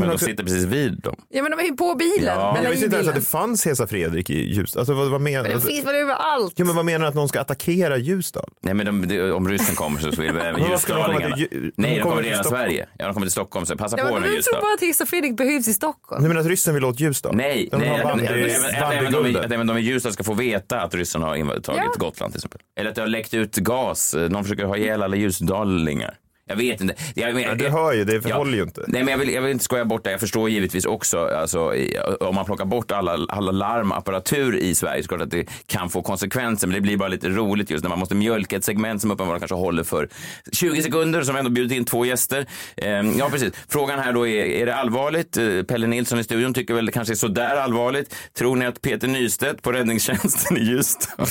Men 0.00 0.08
de 0.08 0.18
sitter 0.18 0.44
precis 0.44 0.64
vid 0.64 1.00
dem. 1.00 1.16
Ja 1.28 1.42
men 1.42 1.50
de 1.50 1.60
är 1.60 1.64
ju 1.64 1.72
på 1.76 1.94
bilen. 1.94 2.34
Ja. 2.38 2.52
Men 2.54 2.62
Jag 2.64 2.70
visste 2.70 2.84
inte 2.84 2.96
ens 2.96 3.08
att 3.08 3.14
det 3.14 3.20
fanns 3.20 3.64
Hesa 3.64 3.86
Fredrik 3.86 4.30
i 4.30 4.54
Ljusdal. 4.54 4.80
Alltså, 4.80 4.94
vad, 4.94 5.10
vad 5.10 5.20
menar 5.20 5.42
Men 5.42 5.52
det 5.52 5.60
finns 5.60 5.86
väl 5.86 5.94
överallt? 5.94 6.52
Ja, 6.56 6.64
men 6.64 6.76
vad 6.76 6.84
menar 6.84 6.98
du 7.00 7.06
att 7.06 7.14
någon 7.14 7.28
ska 7.28 7.40
attackera 7.40 7.96
Ljusdal? 7.96 8.50
Nej, 8.62 8.74
men 8.74 8.86
de, 8.86 9.08
de, 9.08 9.32
om 9.32 9.48
ryssen 9.48 9.74
kommer 9.76 10.00
så 10.00 10.10
vill 10.10 10.30
även 10.36 10.60
Men 10.60 10.70
ljusdalingarna. 10.70 11.36
Ju- 11.36 11.72
Nej, 11.76 11.94
de 11.96 12.02
kommer 12.02 12.16
till 12.16 12.24
till 12.24 12.30
hela. 12.30 12.44
Sverige. 12.44 12.86
Ja, 12.98 13.04
de 13.06 13.14
kommer 13.14 13.26
till 13.26 13.32
Stockholm, 13.32 13.66
så 13.66 13.76
passa 13.76 13.98
Ja, 13.98 14.04
på 14.04 14.12
men 14.12 14.22
nu 14.22 14.26
jag 14.28 14.30
tror 14.30 14.36
Ljusdal. 14.36 14.60
bara 14.60 14.74
att 14.74 14.80
Hesa 14.80 15.06
Fredrik 15.06 15.36
behövs 15.36 15.68
i 15.68 15.72
Stockholm. 15.72 16.22
Nej, 16.22 16.28
men 16.28 16.38
att 16.38 16.46
ryssen 16.46 16.74
vill 16.74 16.84
åt 16.84 17.00
Ljusdal? 17.00 17.36
Nej, 17.36 17.68
de 17.70 17.76
nej 17.78 17.88
har 17.88 17.98
att, 17.98 18.04
bandy, 18.04 18.24
även, 18.24 18.48
de, 18.72 18.80
bandyguldet. 18.80 19.44
att 19.44 19.52
även 19.52 19.66
de 19.66 19.78
i 19.78 19.80
Ljusdal 19.80 20.12
ska 20.12 20.24
få 20.24 20.34
veta 20.34 20.80
att 20.80 20.94
ryssen 20.94 21.22
har 21.22 21.60
tagit 21.60 21.82
Ja. 21.84 21.92
Gotland 21.98 22.32
till 22.32 22.38
exempel. 22.38 22.60
Eller 22.78 22.90
att 22.90 22.96
det 22.96 23.02
har 23.02 23.08
läckt 23.08 23.34
ut 23.34 23.56
gas. 23.56 24.14
Någon 24.30 24.44
försöker 24.44 24.64
ha 24.64 24.76
ihjäl 24.76 25.02
alla 25.02 25.16
ljusdalingar. 25.16 26.14
Jag 26.52 26.56
vet 26.56 26.80
inte. 26.80 26.94
Jag, 27.14 27.34
men, 27.34 27.42
Ja, 27.42 27.54
du 27.54 27.68
hör 27.68 27.92
ju, 27.92 28.04
det 28.04 28.32
håller 28.32 28.56
ju 28.56 28.62
inte. 28.62 28.84
Nej, 28.88 29.02
men 29.04 29.12
jag 29.12 29.18
vill, 29.18 29.28
jag 29.32 29.42
vill 29.42 29.50
inte 29.52 29.64
skoja 29.64 29.84
bort 29.84 30.04
det. 30.04 30.10
Jag 30.10 30.20
förstår 30.20 30.50
givetvis 30.50 30.84
också, 30.84 31.18
alltså, 31.26 31.74
i- 31.74 31.98
om 32.20 32.34
man 32.34 32.44
plockar 32.44 32.64
bort 32.64 32.90
alla, 32.92 33.18
alla 33.28 33.52
larmapparatur 33.52 34.56
i 34.56 34.74
Sverige, 34.74 35.02
så 35.02 35.14
att 35.22 35.30
det 35.30 35.46
kan 35.66 35.90
få 35.90 36.02
konsekvenser. 36.02 36.66
Men 36.66 36.74
det 36.74 36.80
blir 36.80 36.96
bara 36.96 37.08
lite 37.08 37.28
roligt 37.28 37.70
just 37.70 37.82
när 37.84 37.88
man 37.90 37.98
måste 37.98 38.14
mjölka 38.14 38.56
ett 38.56 38.64
segment 38.64 39.00
som 39.00 39.10
uppenbarligen 39.10 39.40
kanske 39.40 39.54
håller 39.54 39.84
för 39.84 40.08
20 40.52 40.82
sekunder, 40.82 41.22
som 41.22 41.36
ändå 41.36 41.50
bjudit 41.50 41.78
in 41.78 41.84
två 41.84 42.04
gäster. 42.06 42.46
Ehm, 42.76 43.18
ja, 43.18 43.28
precis. 43.30 43.52
Frågan 43.68 43.98
här 43.98 44.12
då 44.12 44.26
är, 44.28 44.44
är 44.44 44.66
det 44.66 44.74
allvarligt? 44.74 45.36
Eh, 45.36 45.62
Pelle 45.68 45.86
Nilsson 45.86 46.18
i 46.18 46.24
studion 46.24 46.54
tycker 46.54 46.74
väl 46.74 46.86
det 46.86 46.92
kanske 46.92 47.14
är 47.14 47.16
sådär 47.16 47.56
allvarligt. 47.56 48.14
Tror 48.38 48.56
ni 48.56 48.66
att 48.66 48.82
Peter 48.82 49.08
Nystedt 49.08 49.62
på 49.62 49.72
räddningstjänsten 49.72 50.56
i 50.56 50.60
Ljusdal 50.60 51.26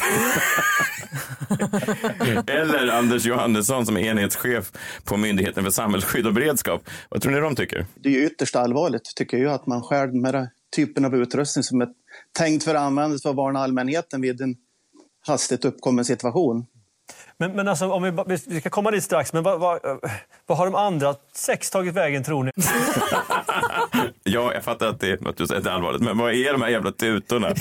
eller 2.47 2.87
Anders 2.87 3.25
Johannesson 3.25 3.85
som 3.85 3.97
är 3.97 4.01
enhetschef 4.01 4.71
på 5.11 5.17
Myndigheten 5.17 5.63
för 5.63 5.71
samhällsskydd 5.71 6.27
och 6.27 6.33
beredskap. 6.33 6.89
Vad 7.09 7.21
tror 7.21 7.31
ni 7.31 7.39
de 7.39 7.55
tycker? 7.55 7.85
Det 7.95 8.09
är 8.09 8.13
ju 8.13 8.25
ytterst 8.25 8.55
allvarligt 8.55 9.15
tycker 9.15 9.37
jag 9.37 9.53
att 9.53 9.67
man 9.67 9.81
skär 9.81 10.07
med 10.07 10.33
den 10.33 10.47
typen 10.75 11.05
av 11.05 11.15
utrustning 11.15 11.63
som 11.63 11.81
är 11.81 11.87
tänkt 12.37 12.63
för 12.63 12.75
att 12.75 12.81
användas 12.81 13.21
för 13.21 13.29
att 13.29 13.35
varna 13.35 13.59
allmänheten 13.59 14.21
vid 14.21 14.41
en 14.41 14.55
hastigt 15.27 15.65
uppkommen 15.65 16.05
situation. 16.05 16.65
Men, 17.37 17.51
men 17.51 17.67
alltså, 17.67 17.91
om 17.91 18.03
vi, 18.03 18.37
vi 18.47 18.59
ska 18.59 18.69
komma 18.69 18.91
dit 18.91 19.03
strax, 19.03 19.33
men 19.33 19.43
vad, 19.43 19.59
vad, 19.59 19.79
vad 20.45 20.57
har 20.57 20.65
de 20.65 20.75
andra 20.75 21.15
sex 21.33 21.69
tagit 21.69 21.93
vägen 21.93 22.23
tror 22.23 22.43
ni? 22.43 22.51
Ja, 24.23 24.53
jag 24.53 24.63
fattar 24.63 24.87
att, 24.87 24.99
det, 24.99 25.25
att 25.27 25.37
du 25.37 25.47
säger 25.47 25.57
att 25.57 25.63
det 25.63 25.69
är 25.69 25.73
allvarligt, 25.73 26.01
men 26.01 26.17
vad 26.17 26.33
är 26.33 26.51
de 26.51 26.61
här 26.61 26.69
jävla 26.69 26.91
tutorna? 26.91 27.47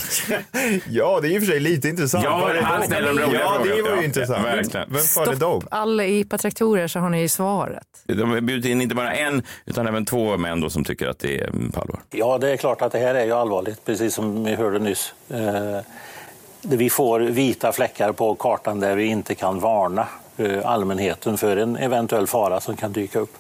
Ja, 0.89 1.21
det 1.23 1.29
är 1.29 1.31
i 1.31 1.39
och 1.39 1.43
för 1.43 1.47
sig 1.51 1.61
lite 1.61 1.89
intressant. 1.89 2.25
Ja, 2.25 2.51
det 2.55 2.63
han 2.63 2.83
ställer 2.83 3.09
de 3.15 3.19
roliga 3.19 3.41
Ja, 3.41 3.53
det 3.65 3.71
var 3.71 3.77
ju 3.77 3.97
Ja, 3.97 4.03
intressant. 4.05 4.45
verkligen. 4.47 4.87
Vem 4.93 5.03
fan 5.03 5.29
är 5.29 5.37
de? 5.37 5.63
Alla 5.71 6.05
IPA-traktorer 6.05 6.89
så 6.89 6.99
har 6.99 7.11
ni 7.11 7.21
ju 7.21 7.29
svaret. 7.29 7.87
De 8.05 8.31
har 8.31 8.41
bjudit 8.41 8.65
in 8.71 8.81
inte 8.81 8.95
bara 8.95 9.13
en, 9.13 9.43
utan 9.67 9.87
även 9.87 10.05
två 10.05 10.37
män 10.37 10.61
då 10.61 10.71
som 10.71 10.85
tycker 10.85 11.09
att 11.09 11.19
det 11.19 11.41
är 11.41 11.49
mm, 11.49 11.73
på 11.73 11.81
allvar. 11.81 12.01
Ja, 12.11 12.39
det 12.39 12.51
är 12.51 12.57
klart 12.57 12.83
att 12.83 12.93
det 12.93 12.99
här 12.99 13.15
är 13.15 13.25
ju 13.25 13.33
allvarligt, 13.33 13.85
precis 13.85 14.15
som 14.15 14.45
vi 14.45 14.55
hörde 14.55 14.79
nyss. 14.79 15.15
Eh, 15.31 15.79
vi 16.63 16.91
får 16.91 17.21
vita 17.21 17.73
fläckar 17.73 18.13
på 18.13 18.35
kartan 18.35 18.81
där 18.81 18.97
vi 18.97 19.05
inte 19.05 19.35
kan 19.35 19.61
varna 19.61 20.07
allmänheten 20.65 21.39
för 21.39 21.57
en 21.57 21.77
eventuell 21.77 22.27
fara 22.27 22.61
som 22.61 22.77
kan 22.77 22.93
dyka 22.93 23.19
upp. 23.19 23.35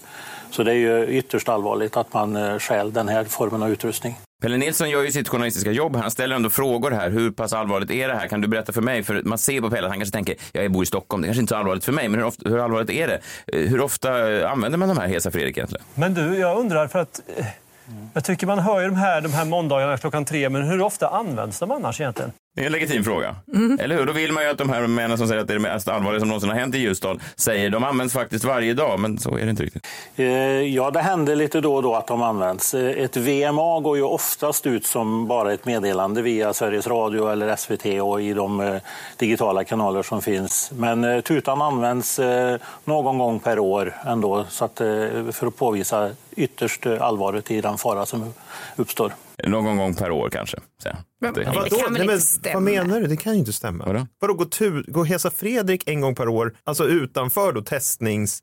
Så 0.50 0.62
det 0.62 0.70
är 0.70 0.76
ju 0.76 1.06
ytterst 1.06 1.48
allvarligt 1.48 1.96
att 1.96 2.12
man 2.12 2.36
eh, 2.36 2.58
stjäl 2.58 2.92
den 2.92 3.08
här 3.08 3.24
formen 3.24 3.62
av 3.62 3.70
utrustning. 3.70 4.16
Pelle 4.42 4.56
Nilsson 4.56 4.90
gör 4.90 5.02
ju 5.02 5.12
sitt 5.12 5.28
journalistiska 5.28 5.70
jobb. 5.72 5.96
Han 5.96 6.10
ställer 6.10 6.36
ändå 6.36 6.50
frågor 6.50 6.90
här. 6.90 7.10
Hur 7.10 7.30
pass 7.30 7.52
allvarligt 7.52 7.90
är 7.90 8.08
det 8.08 8.14
här? 8.14 8.28
Kan 8.28 8.40
du 8.40 8.48
berätta 8.48 8.72
för 8.72 8.80
mig? 8.82 9.02
För 9.02 9.22
man 9.22 9.38
ser 9.38 9.60
på 9.60 9.70
Pelle 9.70 9.86
att 9.86 9.90
han 9.92 9.98
kanske 9.98 10.12
tänker, 10.12 10.34
jag 10.52 10.72
bor 10.72 10.82
i 10.82 10.86
Stockholm, 10.86 11.22
det 11.22 11.28
kanske 11.28 11.40
inte 11.40 11.54
är 11.54 11.56
så 11.56 11.60
allvarligt 11.60 11.84
för 11.84 11.92
mig, 11.92 12.08
men 12.08 12.20
hur, 12.20 12.26
ofta, 12.26 12.48
hur 12.48 12.58
allvarligt 12.58 12.90
är 12.90 13.08
det? 13.08 13.20
Eh, 13.58 13.68
Hur 13.68 13.80
ofta 13.80 14.32
eh, 14.32 14.50
använder 14.52 14.78
man 14.78 14.88
de 14.88 14.98
här 14.98 15.08
Hesa 15.08 15.30
Fredrik 15.30 15.56
egentligen? 15.56 15.84
Men 15.94 16.14
du, 16.14 16.38
jag 16.38 16.58
undrar 16.58 16.86
för 16.88 16.98
att 16.98 17.20
eh, 17.36 17.46
jag 18.14 18.24
tycker 18.24 18.46
man 18.46 18.58
hör 18.58 18.80
ju 18.80 18.86
de 18.86 18.96
här, 18.96 19.20
de 19.20 19.32
här 19.32 19.44
måndagarna 19.44 19.96
klockan 19.96 20.24
tre, 20.24 20.48
men 20.48 20.62
hur 20.62 20.80
ofta 20.80 21.08
används 21.08 21.58
de 21.58 21.70
annars 21.70 22.00
egentligen? 22.00 22.32
Det 22.54 22.62
är 22.62 22.66
en 22.66 22.72
legitim 22.72 23.04
fråga. 23.04 23.36
Eller 23.78 23.96
hur? 23.96 24.06
Då 24.06 24.12
vill 24.12 24.32
man 24.32 24.42
ju 24.44 24.48
att 24.50 24.58
de 24.58 24.70
här 24.70 24.86
männen 24.86 25.18
som 25.18 25.28
säger 25.28 25.40
att 25.40 25.46
det 25.48 25.52
är 25.52 25.58
det 25.58 25.62
mest 25.62 25.88
allvarliga 25.88 26.20
som 26.20 26.28
någonsin 26.28 26.50
har 26.50 26.56
hänt 26.56 26.74
i 26.74 26.78
Ljusdal 26.78 27.20
säger 27.36 27.70
de 27.70 27.84
används 27.84 28.14
faktiskt 28.14 28.44
varje 28.44 28.74
dag, 28.74 29.00
men 29.00 29.18
så 29.18 29.36
är 29.36 29.44
det 29.44 29.50
inte 29.50 29.62
riktigt. 29.62 29.86
Eh, 30.16 30.26
Ja, 30.60 30.90
det 30.90 31.00
händer 31.00 31.36
lite 31.36 31.60
då 31.60 31.74
och 31.74 31.82
då 31.82 31.94
att 31.94 32.06
de 32.06 32.22
används. 32.22 32.74
Eh, 32.74 33.04
Ett 33.04 33.16
VMA 33.16 33.80
går 33.80 33.96
ju 33.96 34.02
oftast 34.02 34.66
ut 34.66 34.86
som 34.86 35.26
bara 35.26 35.52
ett 35.52 35.64
meddelande 35.64 36.22
via 36.22 36.52
Sveriges 36.52 36.86
Radio 36.86 37.28
eller 37.32 37.56
SVT 37.56 38.00
och 38.02 38.22
i 38.22 38.32
de 38.32 38.60
eh, 38.60 38.76
digitala 39.16 39.64
kanaler 39.64 40.02
som 40.02 40.22
finns. 40.22 40.70
Men 40.74 41.22
tutan 41.22 41.62
används 41.62 42.20
någon 42.84 43.18
gång 43.18 43.40
per 43.40 43.58
år 43.58 43.94
ändå 44.06 44.44
så 44.48 44.64
att, 44.64 44.78
för 45.32 45.46
att 45.46 45.56
påvisa 45.56 46.10
ytterst 46.36 46.86
allvaret 46.86 47.50
i 47.50 47.60
den 47.60 47.78
fara 47.78 48.06
som 48.06 48.34
uppstår. 48.76 49.12
Någon 49.46 49.76
gång 49.76 49.94
per 49.94 50.10
år 50.10 50.30
kanske. 50.30 50.56
han. 50.84 50.96
Men, 51.20 51.34
Det- 51.34 51.44
vadå? 51.44 51.76
Nej, 51.90 52.06
men, 52.06 52.20
vad 52.54 52.62
menar 52.62 53.00
du? 53.00 53.06
Det 53.06 53.16
kan 53.16 53.32
ju 53.32 53.38
inte 53.38 53.52
stämma. 53.52 53.84
Vadå? 53.86 54.06
Vadå, 54.20 54.34
går, 54.34 54.44
tu, 54.44 54.82
går 54.82 55.04
Hesa 55.04 55.30
Fredrik 55.30 55.88
en 55.88 56.00
gång 56.00 56.14
per 56.14 56.28
år, 56.28 56.56
alltså 56.64 56.84
utanför 56.84 57.52
då 57.52 57.62
testnings... 57.62 58.42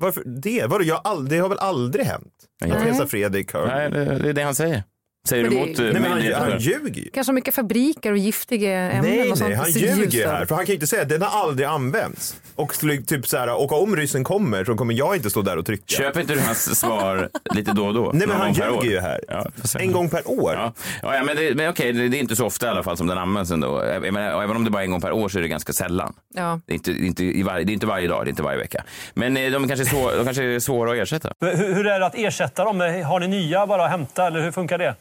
Varför 0.00 0.22
det? 0.24 0.66
Vadå, 0.66 0.84
jag 0.84 0.94
har 0.96 1.14
ald- 1.16 1.28
det 1.28 1.38
har 1.38 1.48
väl 1.48 1.58
aldrig 1.58 2.06
hänt? 2.06 2.32
Nej. 2.60 2.70
Att 2.72 2.82
Hesa 2.82 3.06
Fredrik 3.06 3.52
har... 3.52 3.66
Nej, 3.66 3.90
det, 3.90 4.04
det 4.18 4.28
är 4.28 4.32
det 4.32 4.42
han 4.42 4.54
säger. 4.54 4.82
Säger 5.28 5.42
Men 5.42 5.52
du 5.52 5.56
emot 5.58 5.78
eh, 5.78 5.84
Nej, 5.84 5.92
men 5.92 6.04
han- 6.32 6.50
han 6.50 6.58
ljuger 6.58 7.02
ju. 7.02 7.10
Kanske 7.10 7.32
mycket 7.32 7.54
fabriker 7.54 8.12
och 8.12 8.18
giftiga 8.18 8.78
ämnen 8.78 9.10
Nej, 9.16 9.30
och 9.30 9.38
sånt. 9.38 9.50
nej, 9.50 9.58
han 9.58 9.70
ljuger 9.70 10.26
här. 10.28 10.46
För 10.46 10.54
han 10.54 10.64
kan 10.64 10.72
ju 10.72 10.74
inte 10.74 10.86
säga 10.86 11.02
att 11.02 11.08
den 11.08 11.22
har 11.22 11.42
aldrig 11.42 11.68
använts. 11.68 12.40
Och 12.54 12.74
typ 13.06 13.28
så 13.28 13.36
här, 13.36 13.54
och 13.54 13.82
om 13.82 13.96
ryssen 13.96 14.24
kommer 14.24 14.64
så 14.64 14.74
kommer 14.74 14.94
jag 14.94 15.16
inte 15.16 15.30
stå 15.30 15.42
där 15.42 15.56
och 15.56 15.66
trycka. 15.66 15.84
Köper 15.86 16.20
inte 16.20 16.34
du 16.34 16.40
hans 16.40 16.78
svar 16.80 17.28
lite 17.54 17.72
då 17.72 17.86
och 17.86 17.94
då? 17.94 18.10
Nej, 18.14 18.26
men 18.28 18.36
han 18.36 18.52
ljuger 18.52 18.90
ju 18.90 19.00
här. 19.00 19.20
Ja. 19.28 19.46
En 19.78 19.92
gång 19.92 20.10
per 20.10 20.30
år. 20.30 20.52
Ja, 20.54 20.72
ja, 21.02 21.24
men, 21.24 21.36
det, 21.36 21.54
men 21.54 21.68
okej, 21.70 21.92
det, 21.92 22.08
det 22.08 22.16
är 22.16 22.20
inte 22.20 22.36
så 22.36 22.46
ofta 22.46 22.66
i 22.66 22.68
alla 22.68 22.82
fall 22.82 22.96
som 22.96 23.06
den 23.06 23.18
används 23.18 23.50
ändå. 23.50 23.82
Menar, 24.00 24.42
även 24.42 24.56
om 24.56 24.64
det 24.64 24.70
bara 24.70 24.82
är 24.82 24.84
en 24.84 24.90
gång 24.90 25.00
per 25.00 25.12
år 25.12 25.28
så 25.28 25.38
är 25.38 25.42
det 25.42 25.48
ganska 25.48 25.72
sällan. 25.72 26.12
Ja. 26.34 26.60
Det 26.66 26.72
är 26.72 26.74
inte, 26.74 26.90
inte, 26.92 27.24
i 27.24 27.42
varje, 27.42 27.64
det 27.64 27.72
är 27.72 27.74
inte 27.74 27.86
varje 27.86 28.08
dag, 28.08 28.24
det 28.24 28.28
är 28.28 28.30
inte 28.30 28.42
varje 28.42 28.58
vecka. 28.58 28.84
Men 29.14 29.36
eh, 29.36 29.50
de 29.50 29.68
kanske 29.68 29.84
är, 29.84 29.88
svår, 29.88 30.12
de 30.16 30.24
kanske 30.24 30.42
är 30.44 30.60
svåra 30.60 30.92
att 30.92 30.96
ersätta. 30.98 31.32
Hur, 31.40 31.74
hur 31.74 31.86
är 31.86 32.00
det 32.00 32.06
att 32.06 32.14
ersätta 32.18 32.64
dem? 32.64 32.80
Har 32.80 33.20
ni 33.20 33.28
nya 33.28 33.66
bara 33.66 33.84
att 33.84 33.90
hämta 33.90 34.26
eller 34.26 34.40
hur 34.40 34.50
funkar 34.52 34.78
det? 34.78 34.94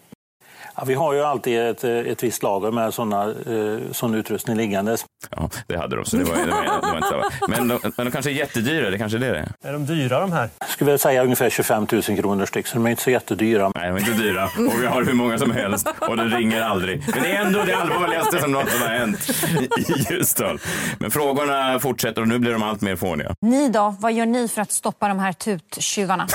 Ja, 0.77 0.83
vi 0.85 0.93
har 0.93 1.13
ju 1.13 1.21
alltid 1.21 1.59
ett, 1.59 1.83
eh, 1.83 1.91
ett 1.91 2.23
visst 2.23 2.43
lager 2.43 2.71
med 2.71 2.93
sådana, 2.93 3.23
eh, 3.23 3.91
sån 3.91 4.15
utrustning 4.15 4.57
liggandes. 4.57 5.05
Ja, 5.29 5.49
det 5.67 5.77
hade 5.77 5.95
de, 5.95 6.05
så 6.05 6.17
det 6.17 6.23
var, 6.23 6.35
det 6.35 6.51
var, 6.51 6.63
det 6.63 6.87
var 6.87 6.97
inte 6.97 7.07
så. 7.07 7.23
Men 7.47 7.67
de, 7.67 7.79
men 7.97 8.05
de 8.05 8.11
kanske 8.11 8.31
är 8.31 8.33
jättedyra, 8.33 8.89
det 8.89 8.97
kanske 8.97 9.17
är 9.17 9.19
det 9.19 9.31
det 9.31 9.39
är. 9.39 9.69
Är 9.69 9.73
de 9.73 9.85
dyra 9.85 10.19
de 10.19 10.31
här? 10.31 10.49
Jag 10.59 10.69
skulle 10.69 10.91
väl 10.91 10.99
säga 10.99 11.23
ungefär 11.23 11.49
25 11.49 11.87
000 11.91 12.01
kronor 12.01 12.45
styck, 12.45 12.67
så 12.67 12.75
de 12.75 12.85
är 12.85 12.89
inte 12.89 13.03
så 13.03 13.11
jättedyra. 13.11 13.71
Nej, 13.75 13.87
de 13.87 13.95
är 13.95 13.99
inte 13.99 14.23
dyra. 14.23 14.43
Och 14.45 14.81
vi 14.81 14.85
har 14.85 15.03
hur 15.03 15.13
många 15.13 15.37
som 15.37 15.51
helst 15.51 15.87
och 15.99 16.17
den 16.17 16.29
ringer 16.29 16.61
aldrig. 16.61 17.03
Men 17.13 17.23
det 17.23 17.29
är 17.31 17.45
ändå 17.45 17.63
det 17.63 17.73
allvarligaste 17.77 18.41
som 18.41 18.51
någonsin 18.51 18.81
har 18.81 18.87
hänt 18.89 19.29
i 19.77 20.13
Ljusdal. 20.13 20.59
Men 20.99 21.11
frågorna 21.11 21.79
fortsätter 21.79 22.21
och 22.21 22.27
nu 22.27 22.39
blir 22.39 22.51
de 22.53 22.63
allt 22.63 22.81
mer 22.81 22.95
fåniga. 22.95 23.35
Ni 23.41 23.69
då, 23.69 23.95
vad 23.99 24.13
gör 24.13 24.25
ni 24.25 24.47
för 24.47 24.61
att 24.61 24.71
stoppa 24.71 25.07
de 25.07 25.19
här 25.19 25.33
tuttjuvarna? 25.33 26.27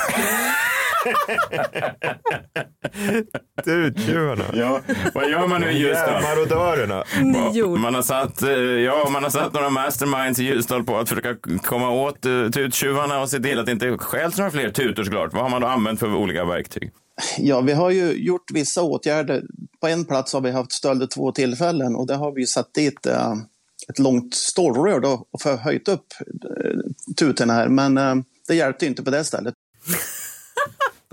Tuttjuvarna. 3.64 4.44
Ja, 4.52 4.80
vad 5.14 5.30
gör 5.30 5.46
man 5.46 5.60
nu 5.60 5.70
i 5.70 5.78
Ljusdal? 5.78 6.22
Marodörerna. 6.22 7.04
Man 7.78 7.94
har, 7.94 8.02
satt, 8.02 8.42
eh, 8.42 8.50
ja, 8.50 9.08
man 9.12 9.22
har 9.22 9.30
satt 9.30 9.52
några 9.52 9.70
masterminds 9.70 10.40
i 10.40 10.44
Ljusdal 10.44 10.84
på 10.84 10.98
att 10.98 11.08
försöka 11.08 11.36
komma 11.62 11.90
åt 11.90 12.26
uh, 12.26 12.50
tuttjuvarna 12.50 13.20
och 13.20 13.30
se 13.30 13.38
till 13.38 13.58
att 13.58 13.66
det 13.66 13.72
inte 13.72 13.98
stjäls 13.98 14.38
några 14.38 14.50
fler 14.50 14.70
tutor 14.70 15.04
såklart. 15.04 15.32
Vad 15.32 15.42
har 15.42 15.50
man 15.50 15.60
då 15.60 15.66
använt 15.66 16.00
för 16.00 16.14
olika 16.14 16.44
verktyg? 16.44 16.92
Ja, 17.38 17.60
vi 17.60 17.72
har 17.72 17.90
ju 17.90 18.12
gjort 18.12 18.50
vissa 18.52 18.82
åtgärder. 18.82 19.42
På 19.80 19.88
en 19.88 20.04
plats 20.04 20.32
har 20.32 20.40
vi 20.40 20.50
haft 20.50 20.72
stölder 20.72 21.06
två 21.06 21.32
tillfällen 21.32 21.96
och 21.96 22.06
där 22.06 22.16
har 22.16 22.32
vi 22.32 22.46
satt 22.46 22.74
dit 22.74 23.06
eh, 23.06 23.32
ett 23.88 23.98
långt 23.98 24.34
stålrör 24.34 25.00
då 25.00 25.26
och 25.30 25.40
förhöjt 25.40 25.88
upp 25.88 26.06
eh, 26.20 27.14
tutorna 27.18 27.52
här. 27.52 27.68
Men 27.68 27.98
eh, 27.98 28.14
det 28.48 28.54
hjälpte 28.54 28.86
inte 28.86 29.02
på 29.02 29.10
det 29.10 29.24
stället. 29.24 29.54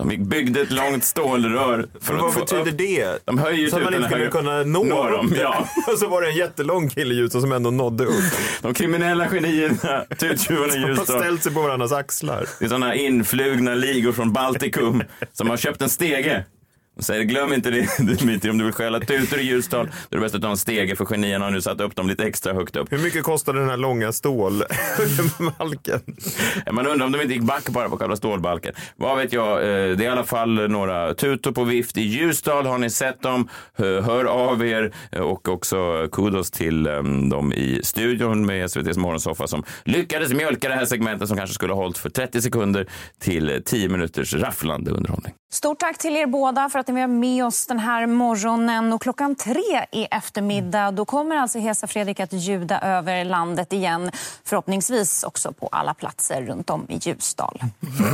De 0.08 0.24
byggde 0.24 0.62
ett 0.62 0.72
långt 0.72 1.04
stålrör. 1.04 1.88
För 2.02 2.14
vad 2.14 2.34
få 2.34 2.40
betyder 2.40 2.62
upp- 2.72 2.78
det? 2.78 3.26
De 3.26 3.38
höjer 3.38 3.70
så 3.70 3.76
att 3.78 3.84
man 3.84 3.94
tutorna 3.94 4.06
inte 4.08 4.18
skulle 4.18 4.32
kunna 4.32 4.64
nå, 4.64 4.84
Nå 4.84 5.10
dem, 5.10 5.34
ja. 5.40 5.68
Och 5.94 6.00
så 6.00 6.08
var 6.08 6.22
det 6.22 6.28
en 6.30 6.36
jättelång 6.36 6.90
kille 6.90 7.14
i 7.14 7.18
Ljusdal 7.18 7.42
som 7.42 7.52
ändå 7.52 7.72
nådde 7.72 8.06
upp. 8.06 8.14
De 8.62 8.74
kriminella 8.74 9.28
genierna, 9.30 10.06
tuttjuvarna 10.18 10.68
i 10.68 10.72
Som 10.72 10.82
har 10.84 10.90
Ljusdal. 10.90 11.06
ställt 11.22 11.44
sig 11.44 11.54
på 11.54 11.62
varandras 11.62 11.92
axlar. 11.92 12.46
Det 12.60 12.66
är 12.66 12.70
sådana 12.70 12.96
influgna 12.96 13.74
ligor 13.74 14.12
från 14.12 14.34
Baltikum 14.34 15.04
som 15.34 15.50
har 15.50 15.58
köpt 15.58 15.82
en 15.82 15.90
stege. 15.90 16.46
Och 17.00 17.06
säger 17.06 17.24
glöm 17.24 17.54
inte 17.54 17.70
det 17.70 17.88
Dimitri, 18.20 18.50
om 18.50 18.58
du 18.58 18.64
vill 18.64 18.74
stjäla 18.74 19.00
tutor 19.00 19.40
i 19.40 19.44
Ljusdal, 19.44 19.86
då 19.86 20.18
är 20.18 20.20
det 20.20 20.26
bäst 20.26 20.36
att 20.36 20.42
ta 20.42 20.50
en 20.50 20.58
stege 20.58 20.96
för 20.96 21.06
genierna 21.06 21.46
har 21.46 21.52
nu 21.52 21.62
satt 21.62 21.82
upp 21.82 21.96
dem 21.96 22.08
lite 22.08 22.24
extra 22.24 22.54
högt 22.54 22.76
upp. 22.76 22.92
Hur 22.92 22.98
mycket 22.98 23.24
kostade 23.24 23.60
den 23.60 23.70
här 23.70 23.78
långa 23.78 24.12
stålbalken? 24.12 26.02
Man 26.72 26.88
undrar 26.88 27.06
om 27.06 27.12
de 27.12 27.22
inte 27.22 27.34
gick 27.34 27.44
back 27.44 27.70
bara 27.70 27.90
på 27.90 27.98
själva 27.98 28.16
stålbalken. 28.16 28.74
Vad 28.96 29.18
vet 29.18 29.34
jag, 29.34 29.58
eh, 29.58 29.66
det 29.66 29.72
är 29.72 30.02
i 30.02 30.08
alla 30.08 30.24
fall 30.24 30.70
några 30.70 31.14
tutor 31.14 31.52
på 31.52 31.64
vift 31.64 31.98
i 31.98 32.02
Ljusdal. 32.02 32.66
Har 32.66 32.78
ni 32.78 32.90
sett 32.90 33.22
dem? 33.22 33.50
Hör 33.78 34.26
av 34.26 34.66
er 34.66 34.94
Eh, 35.12 35.22
och 35.22 35.48
också 35.48 36.08
kudos 36.12 36.52
till 36.52 36.88
eh, 36.88 37.04
dem 37.30 37.54
i 37.54 37.80
studion 37.84 38.46
med 38.46 38.66
SVTs 38.66 38.98
morgonsoffa 38.98 39.48
som 39.48 39.64
lyckades 39.84 40.34
mjölka 40.34 40.70
det 40.70 40.76
här 40.76 40.86
segmentet 40.86 41.28
som 41.28 41.38
kanske 41.38 41.54
skulle 41.54 41.74
ha 41.74 41.82
hållit 41.82 41.98
för 41.98 42.10
30 42.10 42.42
sekunder 42.42 42.88
till 43.20 43.62
10 43.66 43.90
minuters 43.90 44.34
rafflande 44.34 44.92
underhållning. 44.92 45.34
Stort 45.52 45.80
tack 45.80 45.98
till 45.98 46.16
er 46.16 46.28
båda 46.28 46.70
för 46.70 46.80
att 46.90 46.96
ni 46.96 47.02
var 47.02 47.08
med 47.08 47.46
oss 47.46 47.66
den 47.66 47.80
här 47.80 48.08
morgonen. 48.08 48.94
Och 48.94 49.02
klockan 49.02 49.36
tre 49.36 49.86
i 49.92 50.08
eftermiddag 50.12 50.92
då 50.92 51.06
kommer 51.06 51.36
alltså 51.36 51.60
Hesa 51.60 51.88
Fredrik 51.88 52.20
att 52.20 52.34
ljuda 52.34 52.80
över 52.80 53.26
landet 53.26 53.74
igen. 53.74 54.12
Förhoppningsvis 54.44 55.24
också 55.24 55.52
på 55.52 55.68
alla 55.72 55.94
platser 55.94 56.42
runt 56.42 56.70
om 56.70 56.86
i 56.90 57.00
Ljusdal. 57.02 57.62
Mm. 57.82 58.14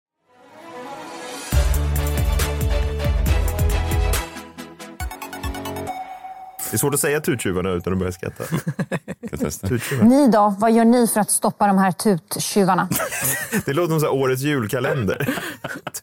Det 6.71 6.75
är 6.75 6.77
svårt 6.77 6.93
att 6.93 6.99
säga 6.99 7.21
tuttjuvarna 7.21 7.69
utan 7.69 7.93
att 7.93 7.99
börja 7.99 8.11
skratta. 8.11 8.43
Ni 10.01 10.27
då, 10.31 10.55
vad 10.59 10.71
gör 10.71 10.85
ni 10.85 11.07
för 11.07 11.19
att 11.19 11.31
stoppa 11.31 11.67
de 11.67 11.77
här 11.77 11.91
tuttjuvarna? 11.91 12.89
Det 13.65 13.73
låter 13.73 13.91
som 13.91 13.99
så 13.99 14.05
här 14.05 14.13
årets 14.13 14.41
julkalender. 14.41 15.27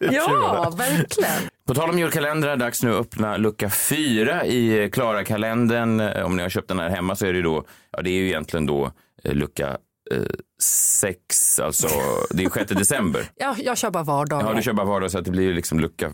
Ja, 0.01 0.73
verkligen. 0.77 1.31
På 1.67 1.75
tal 1.75 1.91
om 1.91 1.99
julkalendrar, 1.99 2.57
dags 2.57 2.83
nu 2.83 2.95
att 2.95 3.01
öppna 3.01 3.37
lucka 3.37 3.71
fyra 3.71 4.47
i 4.47 4.91
Klara-kalendern. 4.93 6.01
Om 6.25 6.37
ni 6.37 6.43
har 6.43 6.51
köpt 6.51 6.69
den 6.69 6.79
här 6.79 6.91
hemma 6.91 7.17
så 7.17 7.27
är 7.27 7.33
det 7.33 7.43
då, 7.43 7.65
ja 7.91 8.03
det 8.03 8.11
är 8.11 8.15
ju 8.15 8.27
egentligen 8.27 8.67
då 8.67 8.93
eh, 9.25 9.35
lucka 9.35 9.69
eh, 10.11 10.23
sex, 10.63 11.61
alltså 11.61 11.89
det 12.31 12.45
är 12.45 12.51
6 12.51 12.73
december. 12.73 13.31
Ja, 13.37 13.57
jag 13.59 13.79
kör 13.79 13.91
bara 13.91 14.03
vardagar. 14.03 14.49
Ja, 14.49 14.55
du 14.55 14.63
kör 14.63 14.73
bara 14.73 14.87
vardag 14.87 15.11
så 15.11 15.19
att 15.19 15.25
det 15.25 15.31
blir 15.31 15.55
liksom 15.55 15.81
lucka, 15.81 16.13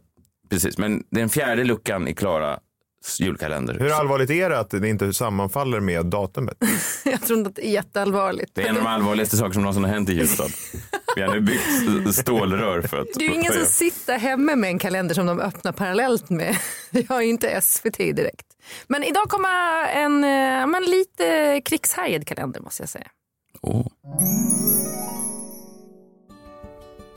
precis. 0.51 0.79
Men 0.79 1.03
den 1.11 1.29
fjärde 1.29 1.65
luckan 1.65 2.09
i 2.09 2.15
Klaras 2.15 2.61
julkalender. 3.21 3.75
Hur 3.79 3.93
allvarligt 3.93 4.31
är 4.31 4.51
det 4.51 4.59
att 4.59 4.71
det 4.71 4.89
inte 4.89 5.13
sammanfaller 5.13 5.81
med 5.81 6.07
datumet? 6.07 6.57
Jag 7.05 7.23
tror 7.23 7.39
inte 7.39 7.49
att 7.49 7.57
det 7.57 7.67
är 7.67 7.71
jätteallvarligt. 7.71 8.55
Det 8.55 8.63
är 8.63 8.67
en 8.69 8.77
av 8.77 8.83
de 8.83 8.89
allvarligaste 8.89 9.37
saker 9.37 9.53
som 9.53 9.63
någonsin 9.63 9.85
har 9.85 9.91
hänt 9.91 10.09
i 10.09 10.13
Ljusdal. 10.13 10.51
Vi 11.17 11.23
har 11.23 11.35
nu 11.35 11.41
byggt 11.41 12.15
stålrör 12.15 12.83
för 12.83 13.01
att... 13.01 13.07
Det 13.15 13.25
är 13.25 13.29
ju 13.29 13.35
ingen 13.35 13.53
som 13.53 13.65
sitter 13.65 14.19
hemma 14.19 14.57
med 14.57 14.71
en 14.71 14.79
kalender 14.79 15.15
som 15.15 15.27
de 15.27 15.41
öppnar 15.41 15.73
parallellt 15.73 16.31
med. 16.31 16.57
Jag 16.91 17.09
har 17.09 17.23
ju 17.23 17.29
inte 17.29 17.61
SVT 17.61 17.97
direkt. 17.97 18.47
Men 18.87 19.05
idag 19.05 19.29
kommer 19.29 19.89
en 19.89 20.25
eh, 20.25 20.67
men 20.67 20.85
lite 20.85 21.61
krigshärjad 21.65 22.27
kalender 22.27 22.61
måste 22.61 22.83
jag 22.83 22.89
säga. 22.89 23.07
Oh. 23.63 23.87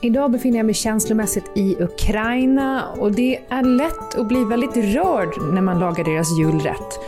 Idag 0.08 0.32
befinner 0.32 0.58
jag 0.58 0.66
mig 0.66 0.76
känslomässigt 0.76 1.52
i 1.56 1.76
Ukraina 1.80 2.92
och 2.92 3.12
det 3.12 3.40
är 3.50 3.64
lätt 3.64 4.16
att 4.16 4.28
bli 4.28 4.44
väldigt 4.44 4.78
rörd 4.78 5.54
när 5.54 5.62
man 5.62 5.80
lagar 5.80 6.04
deras 6.04 6.40
julrätt. 6.40 7.00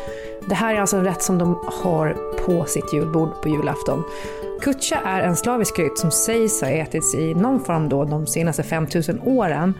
Det 0.50 0.56
här 0.56 0.76
är 0.76 0.80
alltså 0.80 0.98
en 0.98 1.04
rätt 1.04 1.24
som 1.24 1.38
de 1.38 1.60
har 1.84 2.18
på 2.46 2.66
sitt 2.66 2.94
julbord 2.94 3.42
på 3.42 3.50
julafton. 3.50 4.04
Kutcha 4.62 4.96
är 5.06 5.22
en 5.22 5.36
slavisk 5.36 5.78
gryt 5.78 5.98
som 5.98 6.12
sägs 6.12 6.62
ha 6.62 6.70
ätits 6.70 7.16
i 7.16 7.34
någon 7.34 7.60
form 7.60 7.90
då 7.90 8.04
de 8.04 8.28
senaste 8.28 8.64
5000 8.64 9.22
åren. 9.26 9.74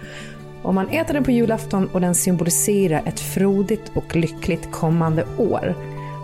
Och 0.64 0.74
man 0.74 0.90
äter 0.90 1.14
den 1.14 1.24
på 1.24 1.32
julafton 1.32 1.90
och 1.94 2.02
den 2.02 2.16
symboliserar 2.16 3.02
ett 3.06 3.20
frodigt 3.20 3.92
och 3.96 4.16
lyckligt 4.16 4.72
kommande 4.72 5.26
år. 5.38 5.76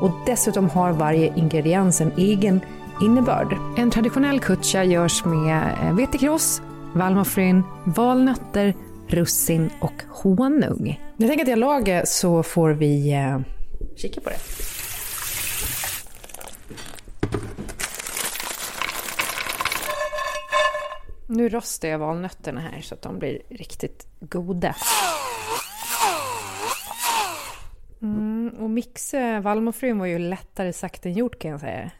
Och 0.02 0.12
dessutom 0.26 0.70
har 0.70 0.92
varje 0.92 1.34
ingrediens 1.36 2.02
en 2.02 2.12
egen 2.18 2.62
innebörd. 3.02 3.58
En 3.78 3.92
traditionell 3.92 4.40
kutcha 4.40 4.84
görs 4.84 5.26
med 5.26 5.64
eh, 5.84 5.96
vetekross, 5.96 6.62
vallmofrön, 6.96 7.64
valnötter, 7.86 8.74
russin 9.08 9.70
och 9.80 10.04
honung. 10.10 11.02
Jag 11.18 11.30
tänker 11.30 11.44
att 11.44 11.50
jag 11.50 11.60
lagar 11.60 12.06
så 12.06 12.44
får 12.44 12.70
vi 12.70 13.14
eh, 13.14 13.40
kika 13.96 14.22
på 14.22 14.30
det. 14.30 14.38
Nu 21.28 21.50
rostar 21.50 21.88
jag 21.88 22.00
valnötterna 22.00 22.62
här 22.62 22.82
så 22.82 22.96
att 22.96 23.02
de 23.02 23.20
blir 23.20 23.42
riktigt 23.50 24.08
goda. 24.20 24.76
Mm, 28.02 28.50
och 28.60 28.70
mixa 28.70 29.40
vallmofrön 29.40 30.00
var 30.00 30.06
ju 30.06 30.20
lättare 30.20 30.74
sagt 30.74 31.06
än 31.06 31.14
gjort 31.14 31.40
kan 31.40 31.52
jag 31.52 31.60
säga. 31.60 31.92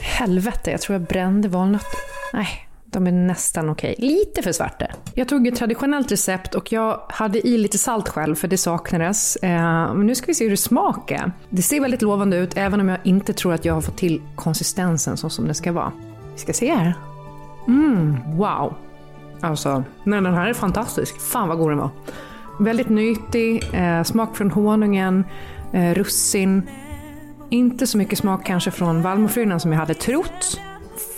Helvete, 0.00 0.70
jag 0.70 0.80
tror 0.80 0.94
jag 0.94 1.02
brände 1.02 1.48
valnötter. 1.48 2.07
Nej, 2.32 2.68
de 2.84 3.06
är 3.06 3.12
nästan 3.12 3.68
okej. 3.68 3.94
Lite 3.98 4.42
för 4.42 4.52
svarta. 4.52 4.86
Jag 5.14 5.28
tog 5.28 5.46
ett 5.46 5.56
traditionellt 5.56 6.12
recept 6.12 6.54
och 6.54 6.72
jag 6.72 7.00
hade 7.08 7.46
i 7.48 7.58
lite 7.58 7.78
salt 7.78 8.08
själv 8.08 8.34
för 8.34 8.48
det 8.48 8.58
saknades. 8.58 9.36
Eh, 9.36 9.94
men 9.94 10.06
nu 10.06 10.14
ska 10.14 10.26
vi 10.26 10.34
se 10.34 10.44
hur 10.44 10.50
det 10.50 10.56
smakar. 10.56 11.32
Det 11.50 11.62
ser 11.62 11.80
väldigt 11.80 12.02
lovande 12.02 12.36
ut 12.36 12.56
även 12.56 12.80
om 12.80 12.88
jag 12.88 12.98
inte 13.04 13.32
tror 13.32 13.54
att 13.54 13.64
jag 13.64 13.74
har 13.74 13.80
fått 13.80 13.96
till 13.96 14.22
konsistensen 14.36 15.16
så 15.16 15.30
som 15.30 15.48
det 15.48 15.54
ska 15.54 15.72
vara. 15.72 15.92
Vi 16.32 16.38
ska 16.38 16.52
se 16.52 16.74
här. 16.74 16.94
Mm, 17.66 18.16
wow. 18.36 18.74
Alltså, 19.40 19.84
nej, 20.04 20.20
den 20.20 20.34
här 20.34 20.46
är 20.46 20.54
fantastisk. 20.54 21.20
Fan 21.20 21.48
vad 21.48 21.58
god 21.58 21.70
den 21.70 21.78
var. 21.78 21.90
Väldigt 22.60 22.88
nyttig, 22.88 23.70
eh, 23.72 24.02
smak 24.02 24.36
från 24.36 24.50
honungen, 24.50 25.24
eh, 25.72 25.94
russin. 25.94 26.68
Inte 27.50 27.86
så 27.86 27.98
mycket 27.98 28.18
smak 28.18 28.46
kanske 28.46 28.70
från 28.70 29.02
vallmofrönen 29.02 29.60
som 29.60 29.72
jag 29.72 29.78
hade 29.78 29.94
trott. 29.94 30.60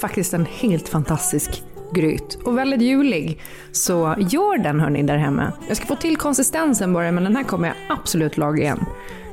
Faktiskt 0.01 0.35
en 0.35 0.47
helt 0.47 0.89
fantastisk 0.89 1.63
gryt 1.95 2.39
och 2.45 2.59
väldigt 2.59 2.83
julig. 2.83 3.41
Så 3.73 4.15
gör 4.19 4.59
den 4.59 4.81
hörni 4.81 5.03
där 5.03 5.17
hemma. 5.17 5.53
Jag 5.69 5.77
ska 5.77 5.87
få 5.87 5.97
till 5.97 6.17
konsistensen 6.17 6.93
bara 6.93 7.13
men 7.13 7.25
den 7.25 7.37
här 7.37 7.45
kommer 7.45 7.69
jag 7.69 7.77
absolut 7.99 8.37
laga 8.37 8.63
igen. 8.63 8.85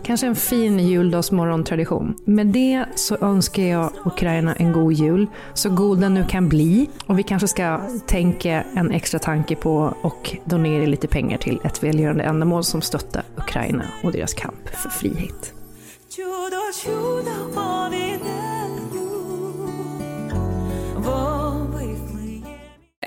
Kanske 0.04 0.28
en 0.28 0.36
fin 0.36 0.80
juldagsmorgontradition. 0.80 2.16
Med 2.26 2.48
det 2.48 2.86
så 2.96 3.18
önskar 3.22 3.64
jag 3.64 3.92
Ukraina 4.06 4.56
en 4.56 4.72
god 4.72 4.94
jul, 4.94 5.28
så 5.54 5.70
god 5.70 6.00
den 6.00 6.14
nu 6.14 6.26
kan 6.30 6.50
bli. 6.50 6.90
Och 7.06 7.20
vi 7.20 7.24
kanske 7.24 7.48
ska 7.48 7.82
tänka 8.06 8.64
en 8.76 8.92
extra 8.92 9.20
tanke 9.20 9.56
på 9.56 9.94
och 10.02 10.38
donera 10.46 10.86
lite 10.86 11.08
pengar 11.08 11.38
till 11.38 11.60
ett 11.64 11.84
välgörande 11.84 12.24
ändamål 12.24 12.64
som 12.64 12.82
stöttar 12.82 13.24
Ukraina 13.38 13.84
och 14.04 14.12
deras 14.12 14.34
kamp 14.34 14.70
för 14.70 14.90
frihet 14.90 15.54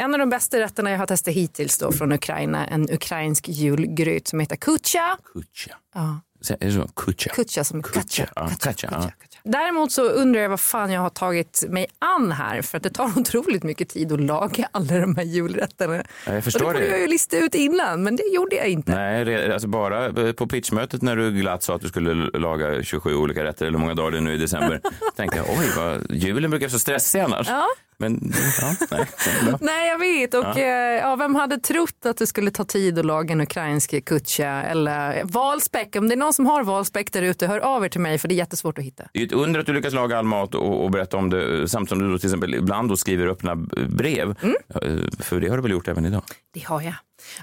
en 0.00 0.14
av 0.14 0.18
de 0.18 0.30
bästa 0.30 0.58
rätterna 0.58 0.90
jag 0.90 0.98
har 0.98 1.06
testat 1.06 1.34
hittills 1.34 1.78
då 1.78 1.92
från 1.92 2.12
Ukraina, 2.12 2.66
en 2.66 2.90
ukrainsk 2.90 3.48
julgryt 3.48 4.28
som 4.28 4.40
heter 4.40 4.56
kucha. 4.56 5.16
Kucha. 5.32 5.76
Ja. 5.94 6.20
Är 6.60 6.66
det 6.66 6.72
så? 6.72 6.88
Kucha? 6.96 7.30
Kucha 7.30 7.64
som 7.64 7.82
kacha, 7.82 8.26
ja. 8.36 9.10
Däremot 9.42 9.92
så 9.92 10.02
undrar 10.02 10.40
jag 10.40 10.48
vad 10.48 10.60
fan 10.60 10.92
jag 10.92 11.00
har 11.00 11.10
tagit 11.10 11.64
mig 11.68 11.86
an 11.98 12.32
här 12.32 12.62
för 12.62 12.76
att 12.76 12.82
det 12.82 12.90
tar 12.90 13.04
otroligt 13.18 13.62
mycket 13.62 13.88
tid 13.88 14.12
att 14.12 14.20
laga 14.20 14.68
alla 14.72 14.98
de 14.98 15.16
här 15.16 15.24
julrätterna. 15.24 16.02
Ja, 16.26 16.34
jag 16.34 16.44
förstår 16.44 16.66
och 16.66 16.72
det 16.72 16.78
borde 16.78 16.90
jag 16.90 17.00
ju 17.00 17.06
lista 17.06 17.36
ut 17.36 17.54
innan 17.54 18.02
men 18.02 18.16
det 18.16 18.22
gjorde 18.34 18.56
jag 18.56 18.68
inte. 18.68 18.94
Nej, 18.94 19.52
alltså 19.52 19.68
bara 19.68 20.32
på 20.32 20.46
pitchmötet 20.46 21.02
när 21.02 21.16
du 21.16 21.32
glatt 21.32 21.62
sa 21.62 21.74
att 21.74 21.82
du 21.82 21.88
skulle 21.88 22.38
laga 22.38 22.82
27 22.82 23.14
olika 23.14 23.44
rätter, 23.44 23.66
eller 23.66 23.78
hur 23.78 23.82
många 23.82 23.94
dagar 23.94 24.10
det 24.10 24.16
är 24.16 24.20
nu 24.20 24.34
i 24.34 24.38
december, 24.38 24.80
tänkte 25.16 25.38
jag 25.38 25.46
oj, 25.48 25.66
vad, 25.76 26.10
julen 26.10 26.50
brukar 26.50 26.66
vara 26.66 26.72
så 26.72 26.78
stressig 26.78 27.20
annars. 27.20 27.48
Ja. 27.48 27.66
Men 28.00 28.32
ja, 28.60 28.74
nej. 28.90 29.06
Nej 29.60 29.88
jag 29.88 29.98
vet 29.98 30.34
och 30.34 30.44
Ja. 30.44 30.58
ja. 30.60 30.80
Ja, 30.92 31.16
vem 31.16 31.34
hade 31.34 31.58
trott 31.58 32.06
att 32.06 32.16
det 32.16 32.26
skulle 32.26 32.50
ta 32.50 32.64
tid 32.64 32.98
att 32.98 33.04
laga 33.06 33.32
en 33.32 33.40
ukrainsk 33.40 34.04
kutcha 34.04 34.62
eller 34.62 35.24
valspäck. 35.24 35.96
Om 35.96 36.08
det 36.08 36.14
är 36.14 36.16
någon 36.16 36.32
som 36.32 36.46
har 36.46 36.64
valspäck 36.64 37.12
där 37.12 37.22
ute, 37.22 37.46
hör 37.46 37.58
av 37.58 37.84
er 37.84 37.88
till 37.88 38.00
mig 38.00 38.18
för 38.18 38.28
det 38.28 38.34
är 38.34 38.36
jättesvårt 38.36 38.78
att 38.78 38.84
hitta. 38.84 39.04
Det 39.12 39.20
är 39.22 39.26
ett 39.26 39.32
under 39.32 39.60
att 39.60 39.66
du 39.66 39.72
lyckas 39.72 39.92
laga 39.94 40.18
all 40.18 40.24
mat 40.24 40.54
och, 40.54 40.84
och 40.84 40.90
berätta 40.90 41.16
om 41.16 41.30
det 41.30 41.68
samtidigt 41.68 41.88
som 41.88 41.98
du 41.98 42.12
då 42.12 42.18
till 42.18 42.28
exempel 42.28 42.54
ibland 42.54 42.88
då 42.88 42.96
skriver 42.96 43.26
öppna 43.26 43.56
brev. 43.88 44.34
Mm. 44.42 44.54
Eh, 44.68 45.08
För 45.18 45.40
det 45.40 45.48
har 45.48 45.56
du 45.56 45.62
väl 45.62 45.72
gjort 45.72 45.88
även 45.88 46.04
idag? 46.06 46.22
Det 46.54 46.64
har 46.64 46.82
jag. 46.82 46.94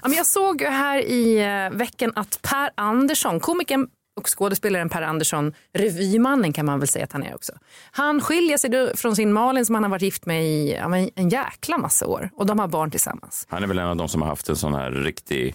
Ja, 0.02 0.08
men 0.08 0.16
jag 0.16 0.26
såg 0.26 0.62
här 0.62 0.98
i 0.98 1.38
eh, 1.70 1.76
veckan 1.78 2.12
att 2.16 2.38
Per 2.42 2.70
Andersson, 2.74 3.40
komikern 3.40 3.88
och 4.18 4.38
skådespelaren 4.38 4.88
Per 4.88 5.02
Andersson, 5.02 5.52
revymannen 5.72 6.52
kan 6.52 6.66
man 6.66 6.78
väl 6.78 6.88
säga 6.88 7.04
att 7.04 7.12
han 7.12 7.22
är 7.22 7.34
också. 7.34 7.52
Han 7.90 8.20
skiljer 8.20 8.58
sig 8.58 8.96
från 8.96 9.16
sin 9.16 9.32
Malin 9.32 9.66
som 9.66 9.74
han 9.74 9.84
har 9.84 9.90
varit 9.90 10.02
gift 10.02 10.26
med 10.26 10.44
i 10.44 10.72
ja, 10.74 10.96
en 11.14 11.28
jäkla 11.28 11.78
massa 11.78 12.06
år 12.06 12.30
och 12.36 12.46
de 12.46 12.58
har 12.58 12.68
barn 12.68 12.90
tillsammans. 12.90 13.46
Han 13.50 13.62
är 13.62 13.66
väl 13.66 13.78
en 13.78 13.86
av 13.88 13.96
de 13.96 14.08
som 14.08 14.22
har 14.22 14.28
haft 14.28 14.48
en 14.48 14.56
sån 14.56 14.74
här 14.74 14.90
riktig, 14.90 15.54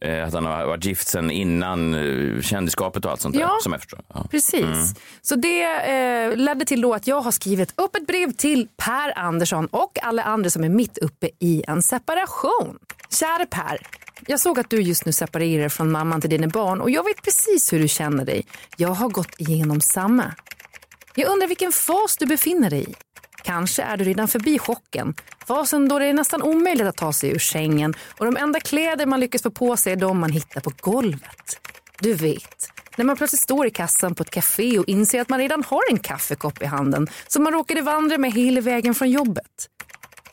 eh, 0.00 0.26
att 0.26 0.34
han 0.34 0.46
har 0.46 0.66
varit 0.66 0.84
gift 0.84 1.08
sen 1.08 1.30
innan 1.30 1.94
eh, 1.94 2.40
kändisskapet 2.40 3.04
och 3.04 3.10
allt 3.10 3.20
sånt 3.20 3.34
där, 3.34 3.40
Ja. 3.42 3.58
som 3.62 3.72
jag 3.72 3.80
förstår. 3.80 4.00
Ja. 4.14 4.26
Precis. 4.30 4.60
Mm. 4.64 4.86
Så 5.22 5.34
det 5.36 5.62
eh, 5.64 6.36
ledde 6.36 6.64
till 6.64 6.80
då 6.80 6.94
att 6.94 7.06
jag 7.06 7.20
har 7.20 7.30
skrivit 7.32 7.72
upp 7.76 7.96
ett 7.96 8.06
brev 8.06 8.32
till 8.32 8.68
Per 8.76 9.18
Andersson 9.18 9.66
och 9.66 9.98
alla 10.02 10.22
andra 10.22 10.50
som 10.50 10.64
är 10.64 10.68
mitt 10.68 10.98
uppe 10.98 11.28
i 11.40 11.64
en 11.68 11.82
separation. 11.82 12.78
Kära 13.10 13.46
Per, 13.46 13.78
jag 14.26 14.40
såg 14.40 14.58
att 14.58 14.70
du 14.70 14.82
just 14.82 15.06
nu 15.06 15.12
separerar 15.12 15.68
från 15.68 15.92
mamman 15.92 16.20
till 16.20 16.30
dina 16.30 16.46
barn 16.46 16.80
och 16.80 16.90
jag 16.90 17.04
vet 17.04 17.22
precis 17.22 17.72
hur 17.72 17.80
du 17.80 17.88
känner 17.88 18.24
dig. 18.24 18.46
Jag 18.76 18.88
har 18.88 19.08
gått 19.08 19.40
igenom 19.40 19.80
samma. 19.80 20.34
Jag 21.14 21.30
undrar 21.30 21.48
vilken 21.48 21.72
fas 21.72 22.16
du 22.16 22.26
befinner 22.26 22.70
dig 22.70 22.90
i. 22.90 22.94
Kanske 23.42 23.82
är 23.82 23.96
du 23.96 24.04
redan 24.04 24.28
förbi 24.28 24.58
chocken. 24.58 25.14
Fasen 25.46 25.88
då 25.88 25.98
det 25.98 26.06
är 26.06 26.14
nästan 26.14 26.42
omöjligt 26.42 26.86
att 26.86 26.96
ta 26.96 27.12
sig 27.12 27.30
ur 27.30 27.38
sängen 27.38 27.94
och 28.18 28.24
de 28.24 28.36
enda 28.36 28.60
kläder 28.60 29.06
man 29.06 29.20
lyckas 29.20 29.42
få 29.42 29.50
på 29.50 29.76
sig 29.76 29.92
är 29.92 29.96
de 29.96 30.18
man 30.18 30.32
hittar 30.32 30.60
på 30.60 30.72
golvet. 30.80 31.60
Du 32.00 32.14
vet, 32.14 32.70
när 32.96 33.04
man 33.04 33.16
plötsligt 33.16 33.40
står 33.40 33.66
i 33.66 33.70
kassan 33.70 34.14
på 34.14 34.22
ett 34.22 34.30
café 34.30 34.78
och 34.78 34.88
inser 34.88 35.20
att 35.20 35.28
man 35.28 35.38
redan 35.38 35.64
har 35.64 35.82
en 35.90 35.98
kaffekopp 35.98 36.62
i 36.62 36.66
handen 36.66 37.08
som 37.26 37.42
man 37.42 37.52
råkade 37.52 37.82
vandra 37.82 38.18
med 38.18 38.32
hela 38.32 38.60
vägen 38.60 38.94
från 38.94 39.10
jobbet. 39.10 39.68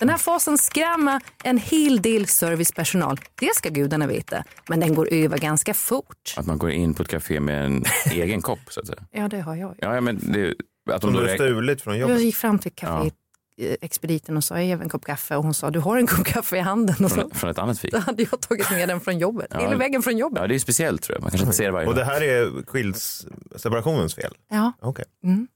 Den 0.01 0.09
här 0.09 0.17
fasen 0.17 0.57
skrämmer 0.57 1.21
en 1.43 1.57
hel 1.57 2.01
del 2.01 2.27
servicepersonal. 2.27 3.19
Det 3.39 3.55
ska 3.55 3.69
gudarna 3.69 4.07
veta. 4.07 4.43
Men 4.69 4.79
den 4.79 4.95
går 4.95 5.13
över 5.13 5.37
ganska 5.37 5.73
fort. 5.73 6.33
Att 6.37 6.45
man 6.45 6.57
går 6.57 6.71
in 6.71 6.93
på 6.93 7.03
ett 7.03 7.09
café 7.09 7.39
med 7.39 7.65
en 7.65 7.83
egen 8.11 8.41
kopp, 8.41 8.59
så 8.69 8.79
att 8.79 8.87
säga. 8.87 9.03
Ja, 9.11 9.27
det 9.27 9.41
har 9.41 9.55
jag. 9.55 9.75
Ja, 9.77 9.95
ja 9.95 10.01
men 10.01 10.19
det, 10.33 10.53
att 10.93 11.01
de 11.01 11.07
Som 11.07 11.13
då 11.13 11.19
du 11.19 11.25
har 11.25 11.33
räk- 11.33 11.35
stulit 11.37 11.81
från 11.81 11.93
Jag 11.99 12.09
jobbet. 12.09 12.23
gick 12.23 12.35
fram 12.35 12.59
till 12.59 12.71
café 12.71 13.11
eh, 13.57 13.75
expediten 13.81 14.37
och 14.37 14.43
sa 14.43 14.61
jag 14.61 14.77
har 14.77 14.83
en 14.83 14.89
kopp 14.89 15.05
kaffe 15.05 15.35
och 15.35 15.43
hon 15.43 15.53
sa 15.53 15.69
du 15.69 15.79
har 15.79 15.97
en 15.97 16.07
kopp 16.07 16.25
kaffe 16.25 16.57
i 16.57 16.59
handen. 16.59 16.95
Och 17.05 17.11
så, 17.11 17.15
från, 17.15 17.31
från 17.31 17.49
ett 17.49 17.57
annat 17.57 17.79
fik. 17.79 17.91
då 17.93 17.97
hade 17.99 18.23
jag 18.31 18.41
tagit 18.41 18.71
med 18.71 18.89
den 18.89 18.99
från 18.99 19.17
jobbet. 19.19 19.47
Ja. 19.49 19.59
Hela 19.59 19.75
vägen 19.75 20.01
från 20.03 20.17
jobbet. 20.17 20.41
Ja, 20.41 20.47
det 20.47 20.55
är 20.55 20.59
speciellt 20.59 21.01
tror 21.03 21.15
jag. 21.15 21.21
Man 21.21 21.31
kanske 21.31 21.45
inte 21.45 21.57
ser 21.57 21.65
det 21.65 21.71
varje 21.71 21.87
Och 21.87 21.95
dag. 21.95 22.05
det 22.05 22.11
här 22.13 22.21
är 22.21 22.65
skils 22.67 23.25
separationens 23.55 24.15
fel? 24.15 24.33
Ja. 24.49 24.73
Okej. 24.81 25.05
Mm. 25.23 25.47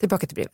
Tillbaka 0.00 0.26
till 0.26 0.34
brevet. 0.34 0.52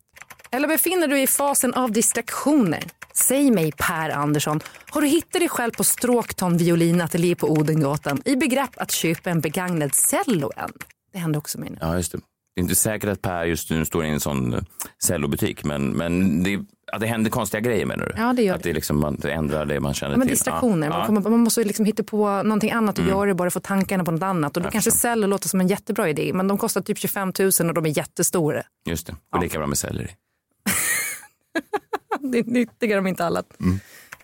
Eller 0.52 0.68
befinner 0.68 1.06
du 1.08 1.14
dig 1.14 1.22
i 1.22 1.26
fasen 1.26 1.74
av 1.74 1.92
distraktioner? 1.92 2.82
Säg 3.14 3.50
mig 3.50 3.72
Per 3.72 4.10
Andersson, 4.10 4.60
har 4.90 5.00
du 5.00 5.06
hittat 5.08 5.32
dig 5.40 5.48
själv 5.48 5.70
på 5.70 5.84
Stråkton 5.84 6.56
violinateljé 6.56 7.34
på 7.34 7.50
Odengatan 7.50 8.22
i 8.24 8.36
begrepp 8.36 8.70
att 8.76 8.90
köpa 8.90 9.30
en 9.30 9.40
begagnad 9.40 9.94
cello 9.94 10.50
än? 10.56 10.72
Det 11.12 11.18
hände 11.18 11.38
också 11.38 11.60
mig 11.60 11.70
nu. 11.70 11.76
Ja, 11.80 11.96
just 11.96 12.12
det. 12.12 12.18
Det 12.54 12.60
är 12.60 12.62
inte 12.62 12.74
säkert 12.74 13.10
att 13.10 13.22
Per 13.22 13.44
just 13.44 13.70
nu 13.70 13.84
står 13.84 14.04
i 14.04 14.08
en 14.08 14.20
sån 14.20 14.54
eh, 14.54 14.60
cellobutik, 15.04 15.64
men, 15.64 15.90
men 15.90 16.42
det, 16.42 16.58
att 16.92 17.00
det 17.00 17.06
händer 17.06 17.30
konstiga 17.30 17.60
grejer 17.60 17.86
menar 17.86 18.06
du? 18.06 18.22
Ja, 18.22 18.32
det 18.32 18.42
gör 18.42 18.54
Att 18.54 18.62
det 18.62 18.72
liksom, 18.72 19.00
man 19.00 19.20
ändrar 19.24 19.64
det 19.66 19.80
man 19.80 19.94
känner 19.94 20.12
Ja, 20.14 20.18
men 20.18 20.26
till? 20.28 20.34
distraktioner. 20.36 20.86
Ja. 20.86 20.96
Man, 20.98 21.06
kommer, 21.06 21.20
man 21.30 21.40
måste 21.40 21.64
liksom 21.64 21.84
hitta 21.84 22.02
på 22.02 22.42
någonting 22.42 22.70
annat 22.70 22.92
att 22.94 22.98
Mm. 22.98 23.10
göra 23.10 23.34
bara 23.34 23.50
få 23.50 23.60
tankarna 23.60 24.04
på 24.04 24.10
något 24.10 24.22
annat. 24.22 24.56
Och 24.56 24.62
då 24.62 24.70
kanske 24.70 24.90
cello 24.90 25.26
låter 25.26 25.48
som 25.48 25.60
en 25.60 25.68
jättebra 25.68 26.08
idé, 26.08 26.30
men 26.34 26.48
de 26.48 26.58
kostar 26.58 26.80
typ 26.80 26.98
25 26.98 27.32
000 27.38 27.48
och 27.68 27.74
de 27.74 27.86
är 27.86 27.98
jättestora. 27.98 28.62
Just 28.88 29.06
det, 29.06 29.14
och 29.34 29.42
lika 29.42 29.58
bra 29.58 29.66
med 29.66 29.78
selleri. 29.78 30.08
Det 32.20 32.38
är 32.38 32.44
nyttigare 32.44 32.98
om 32.98 33.06
inte 33.06 33.24
annat. 33.24 33.60
Mm. 33.60 33.80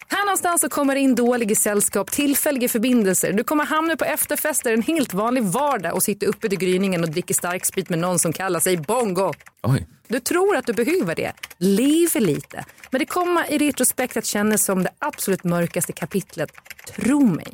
Här 0.08 0.24
någonstans 0.24 0.60
så 0.60 0.68
kommer 0.68 0.96
in 0.96 1.14
dåliga 1.14 1.54
sällskap, 1.54 2.10
tillfälliga 2.10 2.68
förbindelser. 2.68 3.32
Du 3.32 3.44
kommer 3.44 3.64
hamna 3.64 3.96
på 3.96 4.04
efterfester 4.04 4.72
en 4.72 4.82
helt 4.82 5.14
vanlig 5.14 5.44
vardag 5.44 5.94
och 5.94 6.02
sitta 6.02 6.26
uppe 6.26 6.48
till 6.48 6.58
gryningen 6.58 7.02
och 7.02 7.10
dricka 7.10 7.34
starksprit 7.34 7.88
med 7.88 7.98
någon 7.98 8.18
som 8.18 8.32
kallar 8.32 8.60
sig 8.60 8.76
Bongo. 8.76 9.32
Oj. 9.62 9.86
Du 10.08 10.20
tror 10.20 10.56
att 10.56 10.66
du 10.66 10.72
behöver 10.72 11.14
det. 11.14 11.32
Lev 11.58 12.10
lite. 12.14 12.64
Men 12.90 12.98
det 12.98 13.06
kommer 13.06 13.52
i 13.52 13.58
retrospekt 13.58 14.16
att 14.16 14.26
kännas 14.26 14.64
som 14.64 14.82
det 14.82 14.90
absolut 14.98 15.44
mörkaste 15.44 15.92
kapitlet. 15.92 16.50
Tro 16.86 17.26
mig. 17.26 17.52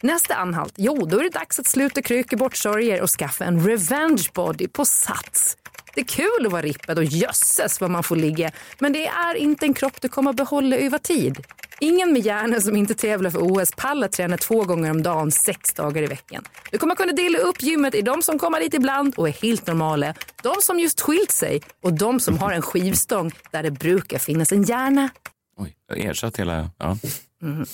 Nästa 0.00 0.34
anhalt, 0.34 0.72
jo 0.76 1.06
då 1.06 1.18
är 1.18 1.22
det 1.22 1.30
dags 1.30 1.58
att 1.58 1.66
sluta 1.66 2.02
kryka 2.02 2.36
bort 2.36 2.56
sorger 2.56 3.02
och 3.02 3.10
skaffa 3.10 3.44
en 3.44 3.66
revenge 3.66 4.30
body 4.34 4.68
på 4.68 4.84
sats. 4.84 5.56
Det 5.94 6.00
är 6.00 6.04
kul 6.04 6.46
att 6.46 6.52
vara 6.52 6.62
rippad 6.62 6.98
och 6.98 7.04
jösses 7.04 7.80
vad 7.80 7.90
man 7.90 8.02
får 8.02 8.16
ligga. 8.16 8.50
Men 8.78 8.92
det 8.92 9.06
är 9.06 9.34
inte 9.34 9.66
en 9.66 9.74
kropp 9.74 10.00
du 10.00 10.08
kommer 10.08 10.32
behålla 10.32 10.76
över 10.76 10.98
tid. 10.98 11.44
Ingen 11.82 12.12
med 12.12 12.22
hjärna 12.22 12.60
som 12.60 12.76
inte 12.76 12.94
tävlar 12.94 13.30
för 13.30 13.38
OS 13.38 13.72
pallar 13.76 14.08
träna 14.08 14.36
två 14.36 14.64
gånger 14.64 14.90
om 14.90 15.02
dagen, 15.02 15.30
sex 15.30 15.74
dagar 15.74 16.02
i 16.02 16.06
veckan. 16.06 16.44
Du 16.70 16.78
kommer 16.78 16.94
kunna 16.94 17.12
dela 17.12 17.38
upp 17.38 17.62
gymmet 17.62 17.94
i 17.94 18.02
de 18.02 18.22
som 18.22 18.38
kommer 18.38 18.60
dit 18.60 18.74
ibland 18.74 19.14
och 19.16 19.28
är 19.28 19.32
helt 19.32 19.66
normala, 19.66 20.14
de 20.42 20.54
som 20.60 20.78
just 20.78 21.00
skilt 21.00 21.30
sig 21.30 21.62
och 21.82 21.92
de 21.92 22.20
som 22.20 22.38
har 22.38 22.52
en 22.52 22.62
skivstång 22.62 23.32
där 23.50 23.62
det 23.62 23.70
brukar 23.70 24.18
finnas 24.18 24.52
en 24.52 24.62
hjärna. 24.62 25.08
Oj, 25.56 25.76
jag 25.88 25.98
ersatt 25.98 26.36
hela... 26.36 26.70
Ja. 26.78 26.96
Mhm. 27.42 27.66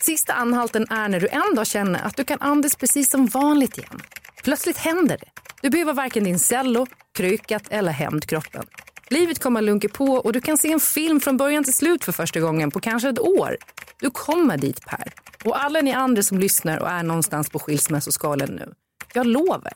Sista 0.00 0.32
anhalten 0.32 0.86
är 0.90 1.08
när 1.08 1.20
du 1.20 1.28
en 1.28 1.54
dag 1.54 1.66
känner 1.66 2.02
att 2.02 2.16
du 2.16 2.24
kan 2.24 2.40
andas 2.40 2.76
precis 2.76 3.10
som 3.10 3.26
vanligt 3.26 3.78
igen. 3.78 4.00
Plötsligt 4.48 4.76
händer 4.76 5.18
det. 5.18 5.30
Du 5.62 5.70
behöver 5.70 5.92
varken 5.92 6.24
din 6.24 6.38
cello, 6.38 6.86
krykat 7.14 7.62
eller 7.70 7.92
hämndkroppen. 7.92 8.64
Livet 9.08 9.38
kommer 9.38 9.62
lunka 9.62 9.88
på 9.88 10.04
och 10.04 10.32
du 10.32 10.40
kan 10.40 10.58
se 10.58 10.72
en 10.72 10.80
film 10.80 11.20
från 11.20 11.36
början 11.36 11.64
till 11.64 11.74
slut 11.74 12.04
för 12.04 12.12
första 12.12 12.40
gången 12.40 12.70
på 12.70 12.80
kanske 12.80 13.08
ett 13.08 13.18
år. 13.18 13.56
Du 14.00 14.10
kommer 14.10 14.56
dit 14.56 14.80
Per. 14.86 15.12
Och 15.44 15.64
alla 15.64 15.80
ni 15.80 15.92
andra 15.92 16.22
som 16.22 16.38
lyssnar 16.38 16.78
och 16.78 16.88
är 16.88 17.02
någonstans 17.02 17.50
på 17.50 17.58
skilsmässoskalan 17.58 18.48
nu. 18.48 18.72
Jag 19.14 19.26
lovar. 19.26 19.72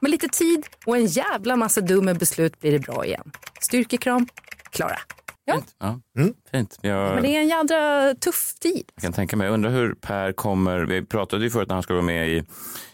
Med 0.00 0.10
lite 0.10 0.28
tid 0.28 0.66
och 0.86 0.96
en 0.96 1.06
jävla 1.06 1.56
massa 1.56 1.80
dumma 1.80 2.14
beslut 2.14 2.60
blir 2.60 2.72
det 2.72 2.78
bra 2.78 3.06
igen. 3.06 3.32
Styrkekram, 3.60 4.28
Klara. 4.70 4.98
Ja, 5.44 5.62
Ja. 5.80 6.00
Fint. 6.50 6.78
Jag, 6.82 7.14
men 7.14 7.22
det 7.22 7.36
är 7.36 7.40
en 7.40 7.48
jädra 7.48 8.14
tuff 8.14 8.54
tid. 8.60 8.82
jag 8.94 9.02
kan 9.02 9.12
tänka 9.12 9.36
mig. 9.36 9.44
Jag 9.46 9.54
undrar 9.54 9.70
hur 9.70 9.94
Per 9.94 10.32
kommer... 10.32 10.78
Vi 10.80 11.04
pratade 11.06 11.44
ju 11.44 11.50
förut 11.50 11.68
när 11.68 11.74
han 11.74 11.82
skulle 11.82 11.96
vara 11.96 12.06
med 12.06 12.28
i, 12.28 12.42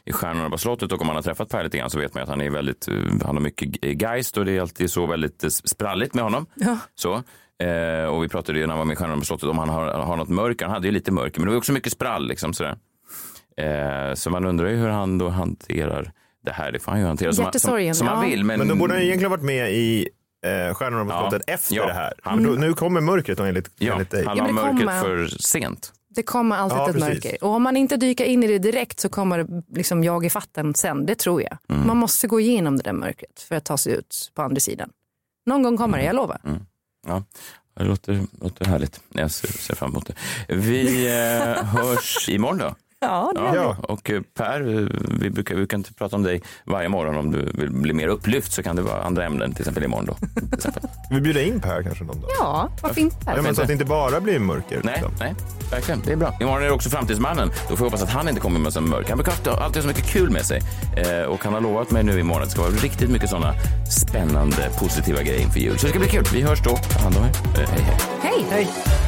i 0.05 0.13
Stjärnorna 0.13 0.51
på 0.51 0.59
slottet 0.59 0.93
och 0.93 1.01
om 1.01 1.07
man 1.07 1.17
har 1.17 1.23
träffat 1.23 1.49
Per 1.49 1.65
lite 1.65 1.79
grann 1.79 1.91
så 1.91 1.99
vet 1.99 2.15
man 2.15 2.23
att 2.23 2.29
han 2.29 2.41
är 2.41 2.51
väldigt... 2.51 2.89
eh, 2.89 2.95
Han 3.25 3.37
har 3.37 3.41
mycket 3.41 4.03
geist 4.03 4.37
och 4.37 4.45
det 4.45 4.53
är 4.57 4.61
alltid 4.61 4.91
så 4.91 5.07
väldigt 5.07 5.45
eh, 5.45 5.49
spralligt 5.51 6.15
med 6.15 6.25
honom. 6.25 6.47
Ja. 6.55 6.79
Så. 6.95 7.15
Eh, 7.65 8.05
och 8.05 8.25
vi 8.25 8.29
pratade 8.29 8.59
ju 8.59 8.67
när 8.67 8.73
han 8.73 8.79
var 8.79 8.85
med 8.85 8.93
i 8.95 8.97
Stjärnorna 8.97 9.19
på 9.21 9.25
slottet 9.27 9.49
om 9.49 9.59
han 9.59 9.69
har, 9.69 9.87
har 9.87 10.17
något 10.17 10.29
mörker. 10.29 10.65
Han 10.65 10.75
hade 10.75 10.87
ju 10.87 10.93
lite 10.93 11.13
mörker, 11.13 11.41
men 11.41 11.47
det 11.47 11.53
var 11.53 11.59
också 11.59 11.73
mycket 11.73 11.93
sprall. 11.93 12.29
Liksom, 12.29 12.53
sådär. 12.53 12.77
Eh, 13.57 14.15
så 14.15 14.31
man 14.31 14.45
undrar 14.45 14.69
ju 14.69 14.77
hur 14.77 14.89
han 14.89 15.19
då 15.19 15.29
hanterar 15.29 16.13
det 16.45 16.53
här. 16.53 16.73
Det 16.73 16.79
får 16.79 16.93
han 16.93 17.01
ju 17.01 17.07
hantera 17.07 17.33
som, 17.33 17.51
som, 17.53 17.95
som 17.95 18.07
han 18.07 18.25
vill. 18.31 18.45
Men, 18.45 18.59
Men 18.59 18.69
då 18.69 18.75
borde 18.75 18.95
han 18.95 19.03
egentligen 19.03 19.31
varit 19.31 19.43
med 19.45 19.73
i 19.73 20.09
eh, 20.47 20.75
Stjärnorna 20.75 21.05
på 21.05 21.11
Ja. 21.11 21.31
slottet 21.31 21.51
efter 21.51 21.75
Ja. 21.77 21.87
det 21.87 21.93
här. 21.93 22.13
Han- 22.23 22.43
Då, 22.43 22.51
nu 22.51 22.75
kommer 22.75 23.01
mörkret 23.01 23.39
då, 23.39 23.45
enligt, 23.45 23.71
ja, 23.79 23.93
enligt 23.93 24.11
dig. 24.11 24.25
han 24.25 24.37
Ja, 24.37 24.47
la 24.47 24.53
mörkret 24.53 24.79
kommer. 24.79 25.01
för 25.03 25.27
sent. 25.29 25.93
Det 26.11 26.23
kommer 26.23 26.57
alltid 26.57 26.79
Ja, 26.79 26.89
ett 26.91 26.95
precis. 26.95 27.09
mörker. 27.25 27.45
Och 27.45 27.51
om 27.51 27.63
man 27.63 27.77
inte 27.77 27.97
dyker 27.97 28.25
in 28.25 28.43
i 28.43 28.47
det 28.47 28.59
direkt 28.59 29.01
så 29.01 29.09
kommer 29.09 29.47
liksom 29.77 30.05
jag 30.05 30.25
i 30.25 30.31
fatten 30.31 30.75
sen. 30.75 31.07
Det 31.07 31.15
tror 31.15 31.43
jag. 31.43 31.59
Mm. 31.69 31.87
Man 31.87 31.97
måste 31.97 32.27
gå 32.27 32.41
igenom 32.41 32.77
det 32.77 32.83
där 32.83 32.93
mörkret 32.93 33.41
för 33.41 33.55
att 33.57 33.65
ta 33.65 33.77
sig 33.79 33.93
ut 33.93 34.31
på 34.35 34.43
andra 34.43 34.61
sidan. 34.61 34.91
Någon 35.47 35.63
gång 35.63 35.77
kommer 35.77 35.99
det, 35.99 36.05
jag 36.05 36.17
lovar. 36.17 36.41
Ja, 37.07 37.23
det 37.79 37.85
låter, 37.85 38.23
låter 38.41 38.65
härligt. 38.65 39.01
Jag 39.09 39.31
ser, 39.31 39.49
ser 39.49 39.75
fram 39.75 39.91
emot 39.91 40.07
det. 40.07 40.55
Vi 40.55 41.07
eh, 41.07 41.65
hörs 41.65 42.29
imorgon 42.29 42.59
då. 42.59 42.75
Ja, 43.01 43.33
det 43.35 43.41
Ja, 43.41 43.55
ja. 43.55 43.77
Och 43.83 44.11
eh, 44.11 44.21
Per, 44.37 44.61
eh, 44.61 44.87
vi 45.21 45.31
brukar, 45.31 45.55
vi 45.55 45.67
kan 45.67 45.81
inte 45.81 45.95
prata 45.95 46.17
om 46.17 46.23
dig 46.23 46.43
varje 46.65 46.89
morgon. 46.89 47.17
Om 47.17 47.31
du 47.33 47.51
vill 47.55 47.71
bli 47.71 47.93
mer 47.93 48.09
upplyft 48.09 48.53
så 48.53 48.63
kan 48.63 48.77
det 48.77 48.83
vara 48.83 49.03
andra 49.03 49.25
ämnen, 49.25 49.53
till 49.53 49.63
exempel 49.63 49.85
imorgon. 49.85 50.07
Då. 50.07 50.17
Vi 51.11 51.21
bjuder 51.21 51.43
in 51.43 51.61
Per 51.61 51.83
kanske 51.83 52.05
någon 52.05 52.21
dag. 52.21 52.31
Ja, 52.39 52.71
varför 52.83 53.01
inte? 53.01 53.17
Ja, 53.27 53.43
men 53.43 53.55
så 53.55 53.61
att 53.63 53.67
det 53.67 53.73
inte 53.73 53.85
bara 53.85 54.21
blir 54.21 54.39
mörker. 54.39 54.81
Nej, 54.85 54.95
liksom. 54.95 55.13
nej, 55.21 55.35
verkligen. 55.71 56.03
Det 56.05 56.13
är 56.13 56.17
bra. 56.17 56.35
Imorgon 56.41 56.63
är 56.63 56.67
det 56.67 56.73
också 56.73 56.91
Framtidsmannen. 56.91 57.51
Då 57.69 57.77
får 57.77 57.85
vi 57.85 57.85
hoppas 57.85 58.03
att 58.03 58.11
han 58.11 58.29
inte 58.29 58.41
kommer 58.41 58.61
med 58.61 58.73
så 58.73 58.81
mörk. 58.81 59.09
Han 59.09 59.19
brukar 59.19 59.33
alltid 59.33 59.53
ha 59.53 59.73
så 59.83 59.89
mycket 59.89 60.07
kul 60.07 60.31
med 60.31 60.47
sig. 60.47 60.63
Eh, 60.97 61.23
och 61.23 61.45
han 61.45 61.55
har 61.55 61.61
lovat 61.61 61.91
mig 61.91 62.05
nu 62.05 62.21
imorgon 62.21 62.43
att 62.43 62.49
det 62.49 62.53
ska 62.53 62.63
vara 62.63 62.73
riktigt 62.73 63.11
mycket 63.11 63.31
sådana 63.31 63.55
spännande, 63.91 64.71
positiva 64.79 65.23
grejer 65.23 65.41
inför 65.41 65.61
jul. 65.61 65.79
Så 65.79 65.87
det 65.87 65.91
ska 65.91 65.99
bli 65.99 66.09
kul. 66.09 66.25
Vi 66.33 66.43
hörs 66.43 66.63
då. 66.63 66.77
Ta 66.77 66.99
hand 67.03 67.17
om 67.17 67.23
er. 67.25 67.29
Eh, 67.63 67.69
hej, 67.69 67.83
hej. 67.83 67.97
Hej! 68.23 68.47
Hej! 68.51 69.08